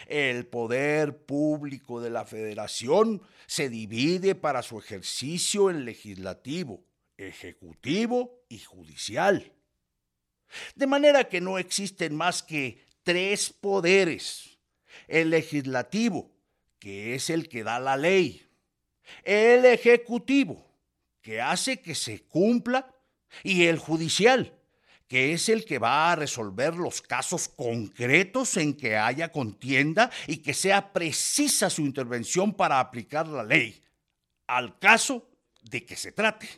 el 0.08 0.48
poder 0.48 1.26
público 1.26 2.00
de 2.02 2.10
la 2.10 2.26
federación 2.26 3.22
se 3.46 3.70
divide 3.70 4.36
para 4.36 4.64
su 4.64 4.80
ejercicio 4.80 5.70
en 5.70 5.84
legislativo, 5.84 6.86
ejecutivo 7.28 8.46
y 8.50 8.60
judicial. 8.60 9.52
De 10.76 10.88
manera 10.88 11.28
que 11.30 11.42
no 11.42 11.58
existen 11.58 12.16
más 12.16 12.44
que 12.44 12.84
tres 13.04 13.52
poderes. 13.52 14.58
El 15.08 15.30
legislativo, 15.30 16.32
que 16.80 17.16
es 17.16 17.30
el 17.30 17.48
que 17.48 17.64
da 17.64 17.80
la 17.80 17.98
ley. 17.98 18.48
El 19.24 19.66
ejecutivo, 19.66 20.66
que 21.22 21.42
hace 21.42 21.82
que 21.82 21.96
se 21.96 22.24
cumpla. 22.24 22.94
Y 23.44 23.66
el 23.68 23.78
judicial, 23.78 24.54
que 25.08 25.34
es 25.34 25.50
el 25.50 25.64
que 25.66 25.80
va 25.80 26.12
a 26.12 26.16
resolver 26.16 26.76
los 26.76 27.02
casos 27.02 27.48
concretos 27.50 28.58
en 28.58 28.74
que 28.74 28.98
haya 28.98 29.30
contienda 29.30 30.12
y 30.28 30.38
que 30.38 30.54
sea 30.54 30.92
precisa 30.94 31.70
su 31.70 31.82
intervención 31.82 32.54
para 32.54 32.80
aplicar 32.80 33.28
la 33.28 33.44
ley, 33.44 33.82
al 34.48 34.80
caso 34.80 35.30
de 35.64 35.86
que 35.86 35.96
se 35.96 36.12
trate. 36.12 36.50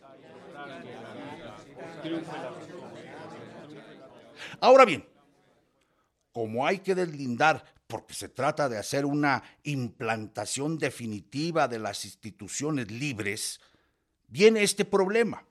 Ahora 4.60 4.86
bien, 4.86 5.06
como 6.32 6.66
hay 6.66 6.80
que 6.80 6.96
deslindar, 6.96 7.64
porque 7.88 8.14
se 8.14 8.30
trata 8.30 8.70
de 8.70 8.78
hacer 8.78 9.06
una 9.06 9.44
implantación 9.64 10.78
definitiva 10.78 11.68
de 11.68 11.80
las 11.80 12.06
instituciones 12.06 12.90
libres, 12.90 13.60
viene 14.28 14.64
este 14.64 14.86
problema. 14.86 15.46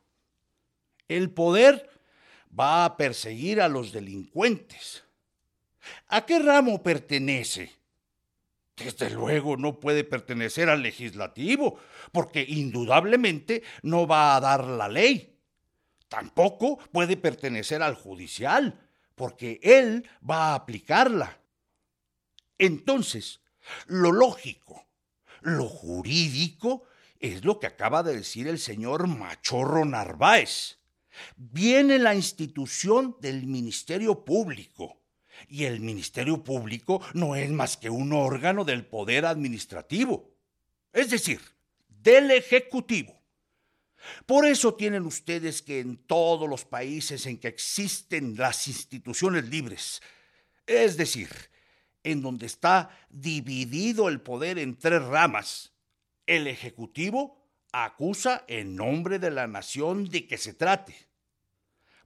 El 1.09 1.31
poder 1.31 1.91
va 2.59 2.85
a 2.85 2.97
perseguir 2.97 3.61
a 3.61 3.69
los 3.69 3.93
delincuentes. 3.93 5.05
¿A 6.09 6.25
qué 6.27 6.39
ramo 6.39 6.83
pertenece? 6.83 7.82
Desde 8.77 9.11
luego 9.11 9.57
no 9.57 9.79
puede 9.79 10.05
pertenecer 10.05 10.69
al 10.69 10.83
legislativo, 10.83 11.79
porque 12.11 12.45
indudablemente 12.47 13.63
no 13.83 14.07
va 14.07 14.35
a 14.35 14.41
dar 14.41 14.65
la 14.65 14.89
ley. 14.89 15.39
Tampoco 16.09 16.79
puede 16.91 17.17
pertenecer 17.17 17.83
al 17.83 17.95
judicial, 17.95 18.81
porque 19.15 19.61
Él 19.63 20.09
va 20.29 20.49
a 20.49 20.55
aplicarla. 20.55 21.39
Entonces, 22.59 23.41
lo 23.87 24.13
lógico, 24.13 24.87
lo 25.41 25.69
jurídico, 25.69 26.85
es 27.19 27.45
lo 27.45 27.61
que 27.61 27.69
acaba 27.69 28.03
de 28.03 28.17
decir 28.17 28.49
el 28.49 28.59
señor 28.59 29.07
Machorro 29.07 29.85
Narváez. 29.85 30.79
Viene 31.37 31.99
la 31.99 32.15
institución 32.15 33.17
del 33.21 33.47
Ministerio 33.47 34.25
Público. 34.25 35.02
Y 35.49 35.65
el 35.65 35.81
Ministerio 35.81 36.43
Público 36.43 37.01
no 37.15 37.37
es 37.37 37.51
más 37.51 37.77
que 37.77 37.91
un 37.91 38.13
órgano 38.13 38.65
del 38.65 38.85
poder 38.87 39.27
administrativo, 39.27 40.35
es 40.93 41.11
decir, 41.11 41.41
del 41.89 42.31
Ejecutivo. 42.31 43.21
Por 44.27 44.47
eso 44.47 44.75
tienen 44.75 45.07
ustedes 45.07 45.63
que 45.63 45.81
en 45.81 45.97
todos 45.97 46.49
los 46.49 46.65
países 46.65 47.27
en 47.27 47.39
que 47.39 47.49
existen 47.49 48.37
las 48.37 48.67
instituciones 48.67 49.49
libres, 49.49 50.03
es 50.67 50.97
decir, 50.97 51.29
en 52.03 52.21
donde 52.21 52.47
está 52.47 52.91
dividido 53.11 54.09
el 54.09 54.21
poder 54.21 54.59
en 54.59 54.77
tres 54.77 55.03
ramas, 55.03 55.73
el 56.27 56.47
Ejecutivo 56.47 57.43
acusa 57.73 58.45
en 58.49 58.77
nombre 58.77 59.19
de 59.19 59.31
la 59.31 59.47
nación 59.47 60.09
de 60.09 60.27
que 60.27 60.39
se 60.39 60.55
trate. 60.55 60.95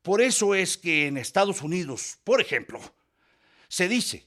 Por 0.03 0.21
eso 0.21 0.55
es 0.55 0.77
que 0.77 1.07
en 1.09 1.17
Estados 1.17 1.63
Unidos, 1.63 2.19
por 2.23 2.41
ejemplo, 2.41 2.81
se 3.69 3.89
dice, 3.89 4.27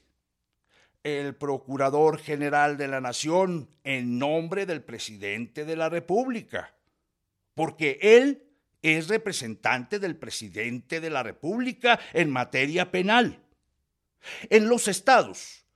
el 1.02 1.34
Procurador 1.34 2.18
General 2.18 2.76
de 2.76 2.88
la 2.88 3.00
Nación 3.00 3.68
en 3.84 4.18
nombre 4.18 4.66
del 4.66 4.82
Presidente 4.82 5.64
de 5.64 5.76
la 5.76 5.88
República 5.88 6.74
porque 7.60 7.98
él 8.00 8.42
es 8.80 9.08
representante 9.08 9.98
del 9.98 10.16
presidente 10.16 10.98
de 10.98 11.10
la 11.10 11.22
República 11.22 12.00
en 12.14 12.30
materia 12.30 12.90
penal. 12.90 13.38
En 14.48 14.68
los 14.68 14.88
estados, 14.88 15.66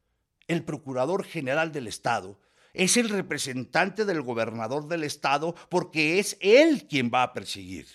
el 0.48 0.64
Procurador 0.64 1.24
General 1.24 1.72
del 1.72 1.87
Estado 1.87 2.40
es 2.72 2.96
el 2.96 3.11
representante 3.11 4.07
del 4.07 4.22
gobernador 4.22 4.88
del 4.88 5.05
estado 5.05 5.55
porque 5.68 6.18
es 6.18 6.38
él 6.40 6.87
quien 6.88 7.11
va 7.12 7.22
a 7.22 7.33
perseguir. 7.35 7.87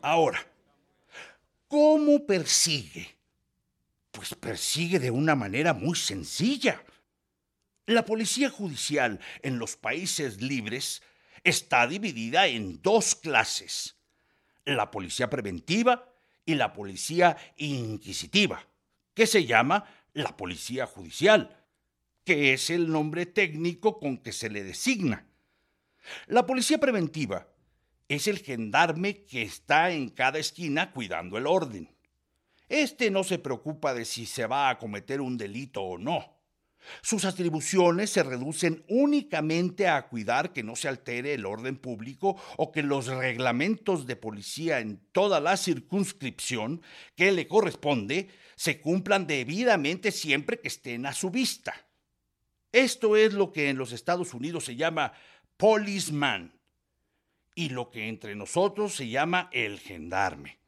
Ahora, 0.00 0.46
¿cómo 1.74 2.24
persigue? 2.24 3.16
Pues 4.12 4.32
persigue 4.36 5.00
de 5.00 5.10
una 5.10 5.34
manera 5.34 5.74
muy 5.74 5.96
sencilla. 5.96 6.80
La 7.86 8.04
policía 8.04 8.48
judicial 8.48 9.18
en 9.42 9.58
los 9.58 9.74
países 9.74 10.40
libres 10.40 11.02
está 11.42 11.88
dividida 11.88 12.46
en 12.46 12.80
dos 12.80 13.16
clases, 13.16 13.96
la 14.64 14.92
policía 14.92 15.28
preventiva 15.28 16.14
y 16.46 16.54
la 16.54 16.72
policía 16.72 17.36
inquisitiva, 17.56 18.64
que 19.12 19.26
se 19.26 19.44
llama 19.44 19.84
la 20.12 20.36
policía 20.36 20.86
judicial, 20.86 21.60
que 22.24 22.52
es 22.52 22.70
el 22.70 22.88
nombre 22.88 23.26
técnico 23.26 23.98
con 23.98 24.18
que 24.18 24.30
se 24.30 24.48
le 24.48 24.62
designa. 24.62 25.26
La 26.28 26.46
policía 26.46 26.78
preventiva 26.78 27.48
es 28.08 28.28
el 28.28 28.38
gendarme 28.38 29.24
que 29.24 29.42
está 29.42 29.90
en 29.90 30.10
cada 30.10 30.38
esquina 30.38 30.92
cuidando 30.92 31.38
el 31.38 31.46
orden. 31.46 31.94
Este 32.68 33.10
no 33.10 33.24
se 33.24 33.38
preocupa 33.38 33.94
de 33.94 34.04
si 34.04 34.26
se 34.26 34.46
va 34.46 34.68
a 34.68 34.78
cometer 34.78 35.20
un 35.20 35.36
delito 35.36 35.82
o 35.82 35.98
no. 35.98 36.34
Sus 37.02 37.24
atribuciones 37.24 38.10
se 38.10 38.22
reducen 38.22 38.84
únicamente 38.88 39.88
a 39.88 40.06
cuidar 40.06 40.52
que 40.52 40.62
no 40.62 40.76
se 40.76 40.88
altere 40.88 41.32
el 41.32 41.46
orden 41.46 41.76
público 41.76 42.36
o 42.58 42.72
que 42.72 42.82
los 42.82 43.06
reglamentos 43.06 44.06
de 44.06 44.16
policía 44.16 44.80
en 44.80 45.00
toda 45.12 45.40
la 45.40 45.56
circunscripción 45.56 46.82
que 47.16 47.32
le 47.32 47.48
corresponde 47.48 48.28
se 48.54 48.80
cumplan 48.80 49.26
debidamente 49.26 50.12
siempre 50.12 50.60
que 50.60 50.68
estén 50.68 51.06
a 51.06 51.14
su 51.14 51.30
vista. 51.30 51.74
Esto 52.70 53.16
es 53.16 53.32
lo 53.32 53.52
que 53.52 53.70
en 53.70 53.78
los 53.78 53.92
Estados 53.92 54.34
Unidos 54.34 54.64
se 54.64 54.76
llama 54.76 55.12
policeman 55.56 56.53
y 57.54 57.68
lo 57.70 57.90
que 57.90 58.08
entre 58.08 58.34
nosotros 58.34 58.94
se 58.94 59.08
llama 59.08 59.48
el 59.52 59.78
gendarme. 59.78 60.58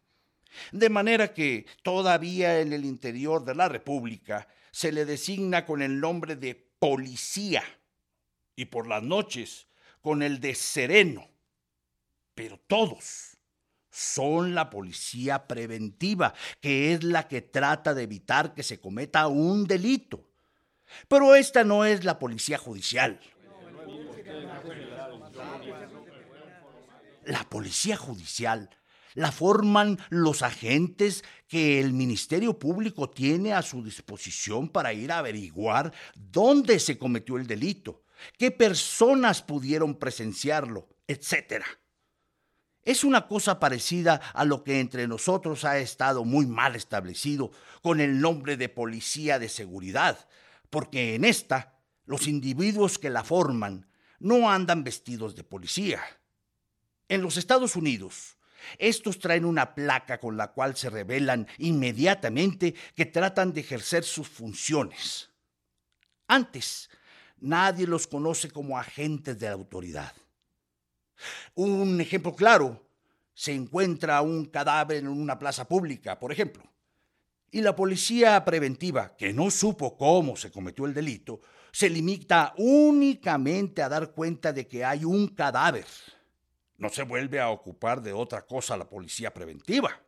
De 0.73 0.89
manera 0.89 1.35
que 1.35 1.67
todavía 1.83 2.61
en 2.61 2.73
el 2.73 2.85
interior 2.85 3.45
de 3.45 3.55
la 3.55 3.69
República 3.69 4.49
se 4.71 4.93
le 4.93 5.05
designa 5.05 5.65
con 5.65 5.83
el 5.83 6.01
nombre 6.01 6.37
de 6.37 6.55
policía 6.79 7.63
y 8.55 8.67
por 8.67 8.87
las 8.87 9.03
noches 9.03 9.67
con 10.01 10.23
el 10.23 10.41
de 10.41 10.55
sereno. 10.55 11.29
Pero 12.35 12.59
todos 12.67 13.37
son 13.91 14.55
la 14.55 14.69
policía 14.69 15.47
preventiva, 15.47 16.35
que 16.61 16.93
es 16.93 17.03
la 17.03 17.27
que 17.29 17.41
trata 17.41 17.95
de 17.95 18.03
evitar 18.03 18.55
que 18.55 18.63
se 18.63 18.79
cometa 18.79 19.27
un 19.27 19.67
delito. 19.67 20.29
Pero 21.09 21.35
esta 21.35 21.65
no 21.65 21.85
es 21.85 22.05
la 22.05 22.19
policía 22.19 22.59
judicial. 22.59 23.19
La 27.27 27.43
policía 27.43 27.97
judicial 27.97 28.71
la 29.15 29.33
forman 29.33 29.99
los 30.11 30.43
agentes 30.43 31.25
que 31.49 31.81
el 31.81 31.93
Ministerio 31.93 32.57
Público 32.57 33.11
tiene 33.11 33.53
a 33.53 33.63
su 33.63 33.83
disposición 33.83 34.69
para 34.69 34.93
ir 34.93 35.11
a 35.11 35.19
averiguar 35.19 35.93
dónde 36.15 36.79
se 36.79 36.97
cometió 36.99 37.37
el 37.37 37.49
delito, 37.49 38.05
qué 38.39 38.53
personas 38.53 39.43
pudieron 39.43 39.97
presenciarlo, 39.97 40.89
etc. 41.09 41.65
Es 42.85 43.03
una 43.03 43.27
cosa 43.27 43.59
parecida 43.59 44.21
a 44.33 44.45
lo 44.45 44.63
que 44.63 44.79
entre 44.79 45.09
nosotros 45.09 45.65
ha 45.65 45.79
estado 45.79 46.25
muy 46.25 46.47
mal 46.47 46.77
establecido 46.77 47.51
con 47.83 48.01
el 48.01 48.21
nombre 48.21 48.57
de 48.57 48.69
policía 48.69 49.41
de 49.41 49.49
seguridad, 49.49 50.29
porque 50.71 51.17
en 51.17 51.25
esta 51.25 51.81
los 52.05 52.29
individuos 52.29 53.01
que 53.01 53.11
la 53.11 53.25
forman 53.25 53.91
no 54.21 54.49
andan 54.49 54.85
vestidos 54.85 55.35
de 55.35 55.43
policía. 55.43 56.01
En 57.09 57.23
los 57.23 57.37
Estados 57.37 57.77
Unidos, 57.77 58.37
estos 58.79 59.19
traen 59.19 59.45
una 59.45 59.75
placa 59.75 60.19
con 60.19 60.37
la 60.37 60.53
cual 60.53 60.77
se 60.77 60.91
revelan 60.91 61.47
inmediatamente 61.59 62.75
que 62.95 63.07
tratan 63.07 63.53
de 63.53 63.61
ejercer 63.61 64.05
sus 64.05 64.29
funciones. 64.29 65.31
Antes, 66.27 66.91
nadie 67.39 67.87
los 67.87 68.07
conoce 68.07 68.51
como 68.51 68.79
agentes 68.79 69.39
de 69.39 69.47
la 69.47 69.53
autoridad. 69.53 70.13
Un 71.55 72.01
ejemplo 72.01 72.35
claro, 72.35 72.87
se 73.35 73.53
encuentra 73.53 74.21
un 74.23 74.47
cadáver 74.47 74.99
en 74.99 75.09
una 75.09 75.39
plaza 75.39 75.69
pública, 75.69 76.19
por 76.19 76.33
ejemplo, 76.33 76.65
y 77.51 77.61
la 77.61 77.77
policía 77.77 78.45
preventiva, 78.45 79.17
que 79.17 79.33
no 79.33 79.51
supo 79.51 79.97
cómo 79.97 80.37
se 80.37 80.51
cometió 80.51 80.87
el 80.87 80.95
delito, 80.95 81.41
se 81.71 81.89
limita 81.89 82.55
únicamente 82.57 83.83
a 83.83 83.89
dar 83.89 84.13
cuenta 84.13 84.53
de 84.53 84.67
que 84.67 84.85
hay 84.85 85.05
un 85.05 85.29
cadáver. 85.29 85.87
No 86.79 86.89
se 86.91 87.03
vuelve 87.03 87.41
a 87.41 87.51
ocupar 87.51 88.03
de 88.03 88.13
otra 88.13 88.47
cosa 88.47 88.77
la 88.77 88.89
policía 88.89 89.33
preventiva. 89.33 90.03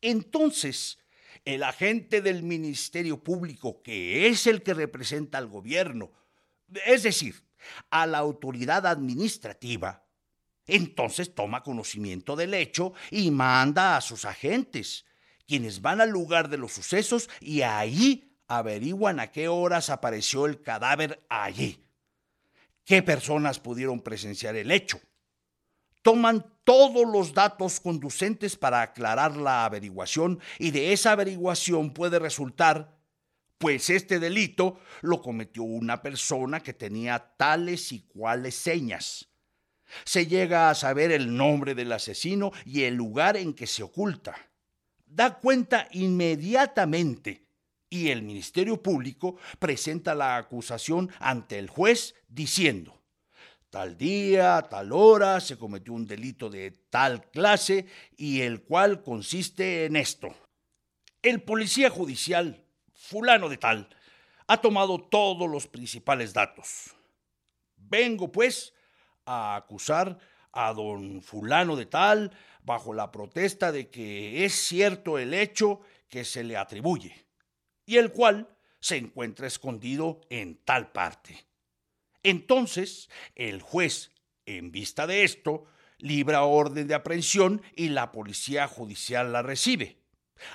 Entonces, 0.00 0.98
el 1.44 1.62
agente 1.62 2.20
del 2.20 2.42
Ministerio 2.42 3.22
Público, 3.22 3.82
que 3.82 4.28
es 4.28 4.46
el 4.46 4.62
que 4.62 4.74
representa 4.74 5.38
al 5.38 5.48
gobierno, 5.48 6.12
es 6.86 7.02
decir, 7.02 7.44
a 7.90 8.06
la 8.06 8.18
autoridad 8.18 8.86
administrativa, 8.86 10.04
entonces 10.66 11.34
toma 11.34 11.62
conocimiento 11.62 12.36
del 12.36 12.54
hecho 12.54 12.92
y 13.10 13.30
manda 13.30 13.96
a 13.96 14.00
sus 14.00 14.24
agentes, 14.24 15.06
quienes 15.46 15.80
van 15.80 16.00
al 16.00 16.10
lugar 16.10 16.48
de 16.48 16.58
los 16.58 16.72
sucesos 16.72 17.28
y 17.40 17.62
ahí 17.62 18.36
averiguan 18.46 19.18
a 19.18 19.32
qué 19.32 19.48
horas 19.48 19.90
apareció 19.90 20.46
el 20.46 20.60
cadáver 20.60 21.24
allí. 21.28 21.84
¿Qué 22.84 23.02
personas 23.02 23.58
pudieron 23.58 24.00
presenciar 24.00 24.56
el 24.56 24.70
hecho? 24.70 25.00
Toman 26.08 26.42
todos 26.64 27.06
los 27.06 27.34
datos 27.34 27.80
conducentes 27.80 28.56
para 28.56 28.80
aclarar 28.80 29.36
la 29.36 29.66
averiguación 29.66 30.40
y 30.58 30.70
de 30.70 30.94
esa 30.94 31.12
averiguación 31.12 31.92
puede 31.92 32.18
resultar, 32.18 32.98
pues 33.58 33.90
este 33.90 34.18
delito 34.18 34.80
lo 35.02 35.20
cometió 35.20 35.64
una 35.64 36.00
persona 36.00 36.60
que 36.60 36.72
tenía 36.72 37.34
tales 37.36 37.92
y 37.92 38.00
cuales 38.00 38.54
señas. 38.54 39.28
Se 40.06 40.26
llega 40.26 40.70
a 40.70 40.74
saber 40.74 41.12
el 41.12 41.36
nombre 41.36 41.74
del 41.74 41.92
asesino 41.92 42.52
y 42.64 42.84
el 42.84 42.94
lugar 42.94 43.36
en 43.36 43.52
que 43.52 43.66
se 43.66 43.82
oculta. 43.82 44.34
Da 45.04 45.38
cuenta 45.38 45.88
inmediatamente 45.92 47.44
y 47.90 48.08
el 48.08 48.22
Ministerio 48.22 48.82
Público 48.82 49.36
presenta 49.58 50.14
la 50.14 50.38
acusación 50.38 51.10
ante 51.18 51.58
el 51.58 51.68
juez 51.68 52.14
diciendo, 52.28 52.98
tal 53.70 53.96
día, 53.96 54.66
tal 54.68 54.92
hora, 54.92 55.40
se 55.40 55.58
cometió 55.58 55.92
un 55.92 56.06
delito 56.06 56.50
de 56.50 56.70
tal 56.90 57.30
clase 57.30 57.86
y 58.16 58.40
el 58.40 58.62
cual 58.62 59.02
consiste 59.02 59.84
en 59.84 59.96
esto. 59.96 60.34
El 61.22 61.42
policía 61.42 61.90
judicial, 61.90 62.64
fulano 62.94 63.48
de 63.48 63.58
tal, 63.58 63.88
ha 64.46 64.60
tomado 64.60 65.00
todos 65.00 65.48
los 65.48 65.66
principales 65.66 66.32
datos. 66.32 66.94
Vengo, 67.76 68.32
pues, 68.32 68.74
a 69.24 69.56
acusar 69.56 70.18
a 70.52 70.72
don 70.72 71.22
fulano 71.22 71.76
de 71.76 71.86
tal 71.86 72.32
bajo 72.62 72.94
la 72.94 73.12
protesta 73.12 73.70
de 73.72 73.90
que 73.90 74.44
es 74.44 74.54
cierto 74.54 75.18
el 75.18 75.34
hecho 75.34 75.80
que 76.08 76.24
se 76.24 76.42
le 76.42 76.56
atribuye 76.56 77.26
y 77.84 77.96
el 77.96 78.12
cual 78.12 78.48
se 78.80 78.96
encuentra 78.96 79.46
escondido 79.46 80.20
en 80.30 80.56
tal 80.64 80.92
parte. 80.92 81.47
Entonces, 82.22 83.08
el 83.34 83.62
juez, 83.62 84.12
en 84.46 84.72
vista 84.72 85.06
de 85.06 85.24
esto, 85.24 85.64
libra 85.98 86.42
orden 86.42 86.86
de 86.86 86.94
aprehensión 86.94 87.62
y 87.76 87.88
la 87.88 88.12
policía 88.12 88.68
judicial 88.68 89.32
la 89.32 89.42
recibe. 89.42 89.98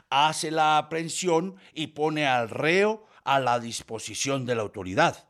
Hace 0.10 0.52
la 0.52 0.78
aprehensión 0.78 1.58
y 1.74 1.88
pone 1.88 2.26
al 2.26 2.50
reo 2.50 3.06
a 3.24 3.40
la 3.40 3.60
disposición 3.60 4.46
de 4.46 4.56
la 4.56 4.62
autoridad. 4.62 5.30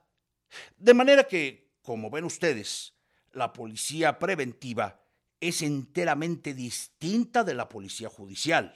De 0.78 0.94
manera 0.94 1.28
que, 1.28 1.72
como 1.82 2.10
ven 2.10 2.24
ustedes, 2.24 2.94
la 3.32 3.54
policía 3.54 4.20
preventiva 4.20 5.02
es 5.40 5.62
enteramente 5.62 6.54
distinta 6.54 7.44
de 7.44 7.56
la 7.56 7.68
policía 7.68 8.10
judicial. 8.10 8.74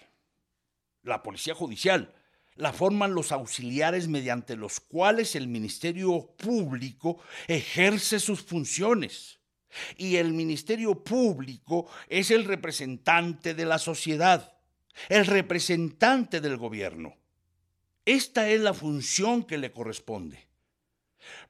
La 1.03 1.23
policía 1.23 1.55
judicial 1.55 2.13
la 2.57 2.73
forman 2.73 3.13
los 3.13 3.31
auxiliares 3.31 4.07
mediante 4.07 4.55
los 4.55 4.79
cuales 4.79 5.35
el 5.35 5.47
Ministerio 5.47 6.35
Público 6.37 7.19
ejerce 7.47 8.19
sus 8.19 8.41
funciones. 8.41 9.39
Y 9.97 10.15
el 10.15 10.33
Ministerio 10.33 11.03
Público 11.03 11.89
es 12.07 12.31
el 12.31 12.45
representante 12.45 13.53
de 13.53 13.65
la 13.65 13.77
sociedad, 13.77 14.57
el 15.09 15.25
representante 15.25 16.41
del 16.41 16.57
gobierno. 16.57 17.15
Esta 18.05 18.49
es 18.49 18.61
la 18.61 18.73
función 18.73 19.43
que 19.43 19.57
le 19.57 19.71
corresponde. 19.71 20.47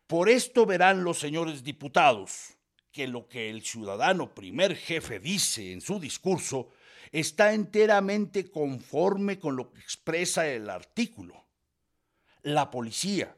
Por 0.07 0.29
esto 0.29 0.65
verán 0.65 1.03
los 1.03 1.19
señores 1.19 1.63
diputados 1.63 2.57
que 2.91 3.07
lo 3.07 3.27
que 3.27 3.49
el 3.49 3.63
ciudadano 3.63 4.33
primer 4.33 4.75
jefe 4.75 5.19
dice 5.19 5.71
en 5.71 5.81
su 5.81 5.99
discurso 5.99 6.71
está 7.11 7.53
enteramente 7.53 8.49
conforme 8.49 9.39
con 9.39 9.55
lo 9.55 9.71
que 9.71 9.79
expresa 9.79 10.47
el 10.47 10.69
artículo. 10.69 11.47
La 12.41 12.71
policía, 12.71 13.35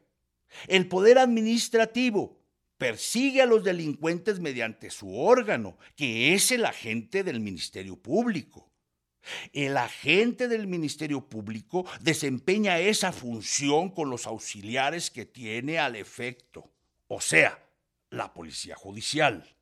el 0.67 0.87
poder 0.87 1.17
administrativo, 1.17 2.39
persigue 2.77 3.41
a 3.41 3.45
los 3.45 3.63
delincuentes 3.63 4.39
mediante 4.39 4.89
su 4.89 5.19
órgano, 5.19 5.77
que 5.95 6.33
es 6.33 6.51
el 6.51 6.65
agente 6.65 7.23
del 7.23 7.41
Ministerio 7.41 7.97
Público. 7.97 8.71
El 9.51 9.77
agente 9.77 10.47
del 10.47 10.65
Ministerio 10.65 11.27
Público 11.27 11.85
desempeña 11.99 12.79
esa 12.79 13.11
función 13.11 13.89
con 13.89 14.09
los 14.09 14.25
auxiliares 14.25 15.11
que 15.11 15.25
tiene 15.25 15.77
al 15.77 15.97
efecto, 15.97 16.71
o 17.07 17.19
sea, 17.19 17.61
la 18.09 18.33
Policía 18.33 18.75
Judicial. 18.75 19.58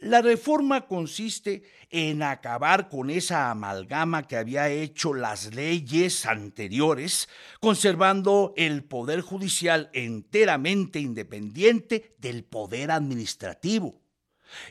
La 0.00 0.22
reforma 0.22 0.86
consiste 0.86 1.62
en 1.90 2.22
acabar 2.22 2.88
con 2.88 3.10
esa 3.10 3.50
amalgama 3.50 4.26
que 4.26 4.36
había 4.36 4.68
hecho 4.68 5.14
las 5.14 5.54
leyes 5.54 6.26
anteriores, 6.26 7.28
conservando 7.60 8.52
el 8.56 8.84
Poder 8.84 9.20
Judicial 9.20 9.90
enteramente 9.92 11.00
independiente 11.00 12.14
del 12.18 12.44
Poder 12.44 12.90
Administrativo. 12.90 14.00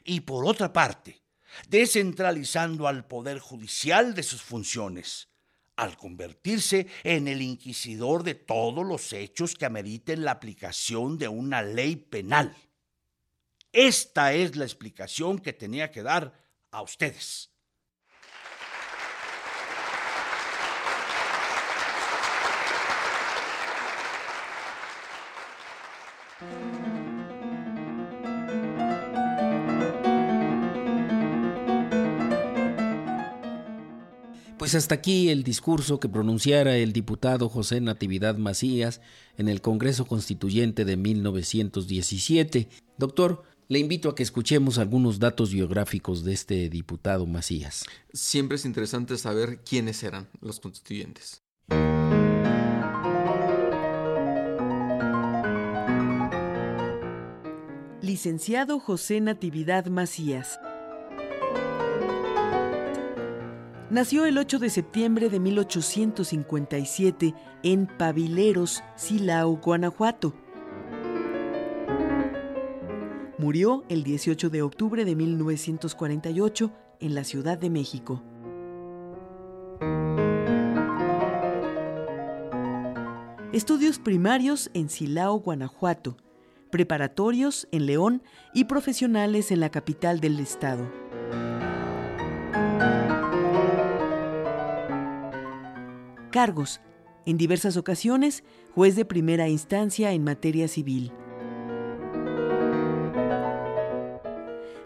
Y 0.04 0.22
por 0.22 0.46
otra 0.46 0.74
parte, 0.74 1.22
descentralizando 1.70 2.88
al 2.88 3.06
Poder 3.06 3.40
Judicial 3.40 4.14
de 4.14 4.24
sus 4.24 4.42
funciones, 4.42 5.30
al 5.76 5.96
convertirse 5.96 6.88
en 7.04 7.28
el 7.28 7.42
inquisidor 7.42 8.24
de 8.24 8.36
todos 8.36 8.86
los 8.86 9.14
hechos 9.14 9.54
que 9.54 9.66
ameriten 9.66 10.26
la 10.26 10.32
aplicación 10.32 11.18
de 11.18 11.28
una 11.28 11.62
ley 11.62 11.96
penal. 11.96 12.56
Esta 13.80 14.34
es 14.34 14.56
la 14.56 14.66
explicación 14.66 15.38
que 15.38 15.54
tenía 15.54 15.92
que 15.92 16.02
dar 16.02 16.34
a 16.72 16.82
ustedes. 16.82 17.52
Pues 34.58 34.74
hasta 34.74 34.96
aquí 34.96 35.30
el 35.30 35.44
discurso 35.44 36.00
que 36.00 36.10
pronunciara 36.10 36.78
el 36.78 36.94
diputado 36.94 37.48
José 37.48 37.80
Natividad 37.80 38.38
Macías 38.38 39.02
en 39.38 39.48
el 39.48 39.62
Congreso 39.62 40.06
Constituyente 40.06 40.84
de 40.84 40.98
1917. 40.98 42.70
Doctor, 42.98 43.44
le 43.68 43.80
invito 43.80 44.10
a 44.10 44.16
que 44.16 44.24
escuchemos 44.24 44.78
algunos 44.78 45.20
datos 45.20 45.52
biográficos 45.52 46.24
de 46.24 46.34
este 46.34 46.70
diputado 46.70 47.26
Macías. 47.26 47.86
Siempre 48.14 48.56
es 48.56 48.66
interesante 48.66 49.18
saber 49.18 49.62
quiénes 49.64 50.04
eran 50.04 50.30
los 50.40 50.60
constituyentes. 50.60 51.44
Licenciado 58.02 58.80
José 58.80 59.20
Natividad 59.20 59.88
Macías. 59.88 60.60
Nació 63.90 64.26
el 64.26 64.38
8 64.38 64.60
de 64.60 64.70
septiembre 64.70 65.30
de 65.30 65.40
1857 65.40 67.34
en 67.64 67.88
Pavileros, 67.88 68.84
Silao, 68.96 69.58
Guanajuato 69.58 70.34
Murió 73.40 73.84
el 73.88 74.04
18 74.04 74.50
de 74.50 74.64
octubre 74.64 75.06
de 75.06 75.16
1948 75.16 76.72
en 77.00 77.14
la 77.14 77.24
Ciudad 77.24 77.60
de 77.60 77.70
México. 77.70 78.24
Estudios 83.54 84.00
primarios 84.00 84.72
en 84.74 84.90
Silao, 84.90 85.40
Guanajuato, 85.40 86.18
preparatorios 86.72 87.68
en 87.72 87.86
León 87.86 88.24
y 88.56 88.64
profesionales 88.64 89.52
en 89.52 89.60
la 89.60 89.70
capital 89.70 90.20
del 90.20 90.40
estado. 90.40 90.90
Cargos. 96.32 96.82
En 97.28 97.38
diversas 97.38 97.78
ocasiones, 97.78 98.44
juez 98.74 98.96
de 98.96 99.06
primera 99.06 99.48
instancia 99.48 100.14
en 100.14 100.24
materia 100.24 100.68
civil. 100.68 101.12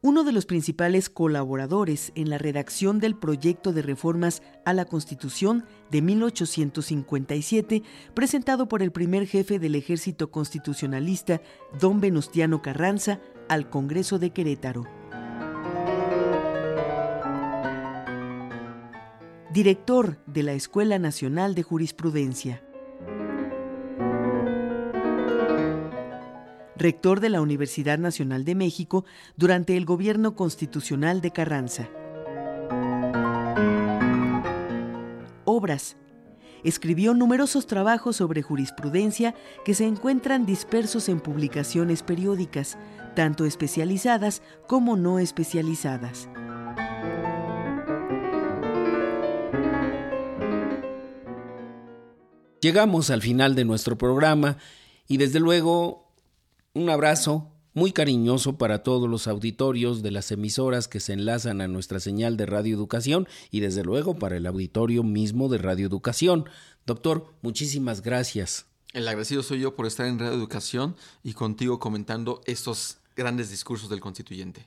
Uno 0.00 0.24
de 0.24 0.32
los 0.32 0.46
principales 0.46 1.10
colaboradores 1.10 2.10
en 2.14 2.30
la 2.30 2.38
redacción 2.38 3.00
del 3.00 3.16
proyecto 3.16 3.74
de 3.74 3.82
reformas 3.82 4.40
a 4.64 4.72
la 4.72 4.86
Constitución 4.86 5.66
de 5.90 6.00
1857, 6.00 7.82
presentado 8.14 8.66
por 8.66 8.82
el 8.82 8.92
primer 8.92 9.26
jefe 9.26 9.58
del 9.58 9.74
ejército 9.74 10.30
constitucionalista, 10.30 11.42
don 11.78 12.00
Venustiano 12.00 12.62
Carranza, 12.62 13.20
al 13.50 13.68
Congreso 13.68 14.18
de 14.18 14.30
Querétaro. 14.30 14.99
Director 19.52 20.16
de 20.26 20.44
la 20.44 20.52
Escuela 20.52 21.00
Nacional 21.00 21.56
de 21.56 21.64
Jurisprudencia. 21.64 22.62
Rector 26.76 27.18
de 27.18 27.30
la 27.30 27.40
Universidad 27.40 27.98
Nacional 27.98 28.44
de 28.44 28.54
México 28.54 29.04
durante 29.36 29.76
el 29.76 29.84
gobierno 29.84 30.36
constitucional 30.36 31.20
de 31.20 31.32
Carranza. 31.32 31.88
Obras. 35.44 35.96
Escribió 36.62 37.14
numerosos 37.14 37.66
trabajos 37.66 38.16
sobre 38.16 38.42
jurisprudencia 38.42 39.34
que 39.64 39.74
se 39.74 39.84
encuentran 39.84 40.46
dispersos 40.46 41.08
en 41.08 41.20
publicaciones 41.20 42.04
periódicas, 42.04 42.78
tanto 43.16 43.44
especializadas 43.44 44.42
como 44.68 44.96
no 44.96 45.18
especializadas. 45.18 46.28
Llegamos 52.60 53.08
al 53.08 53.22
final 53.22 53.54
de 53.54 53.64
nuestro 53.64 53.96
programa 53.96 54.58
y 55.08 55.16
desde 55.16 55.40
luego 55.40 56.12
un 56.74 56.90
abrazo 56.90 57.50
muy 57.72 57.92
cariñoso 57.92 58.58
para 58.58 58.82
todos 58.82 59.08
los 59.08 59.28
auditorios 59.28 60.02
de 60.02 60.10
las 60.10 60.30
emisoras 60.30 60.86
que 60.86 61.00
se 61.00 61.14
enlazan 61.14 61.62
a 61.62 61.68
nuestra 61.68 62.00
señal 62.00 62.36
de 62.36 62.44
Radio 62.44 62.76
Educación 62.76 63.26
y 63.50 63.60
desde 63.60 63.82
luego 63.82 64.18
para 64.18 64.36
el 64.36 64.46
auditorio 64.46 65.02
mismo 65.02 65.48
de 65.48 65.56
Radio 65.56 65.86
Educación. 65.86 66.50
Doctor, 66.84 67.32
muchísimas 67.40 68.02
gracias. 68.02 68.66
El 68.92 69.08
agradecido 69.08 69.42
soy 69.42 69.60
yo 69.60 69.74
por 69.74 69.86
estar 69.86 70.06
en 70.06 70.18
Radio 70.18 70.34
Educación 70.34 70.96
y 71.22 71.32
contigo 71.32 71.78
comentando 71.78 72.42
estos 72.44 72.98
grandes 73.16 73.48
discursos 73.48 73.88
del 73.88 74.00
constituyente. 74.00 74.66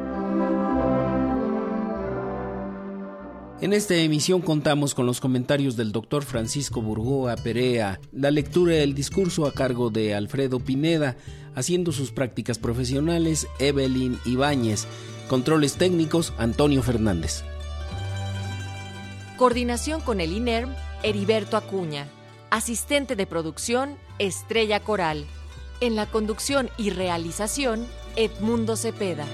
En 3.61 3.73
esta 3.73 3.93
emisión 3.93 4.41
contamos 4.41 4.95
con 4.95 5.05
los 5.05 5.21
comentarios 5.21 5.75
del 5.75 5.91
doctor 5.91 6.23
Francisco 6.23 6.81
Burgoa 6.81 7.35
Perea, 7.35 7.99
la 8.11 8.31
lectura 8.31 8.73
del 8.73 8.95
discurso 8.95 9.45
a 9.45 9.53
cargo 9.53 9.91
de 9.91 10.15
Alfredo 10.15 10.59
Pineda, 10.59 11.15
haciendo 11.53 11.91
sus 11.91 12.11
prácticas 12.11 12.57
profesionales 12.57 13.45
Evelyn 13.59 14.17
Ibáñez, 14.25 14.87
controles 15.29 15.75
técnicos 15.75 16.33
Antonio 16.39 16.81
Fernández. 16.81 17.43
Coordinación 19.37 20.01
con 20.01 20.21
el 20.21 20.31
INERM, 20.31 20.73
Heriberto 21.03 21.55
Acuña. 21.55 22.07
Asistente 22.49 23.15
de 23.15 23.27
producción, 23.27 23.95
Estrella 24.17 24.79
Coral. 24.79 25.25
En 25.81 25.95
la 25.95 26.07
conducción 26.07 26.71
y 26.79 26.89
realización, 26.89 27.85
Edmundo 28.15 28.75
Cepeda. 28.75 29.27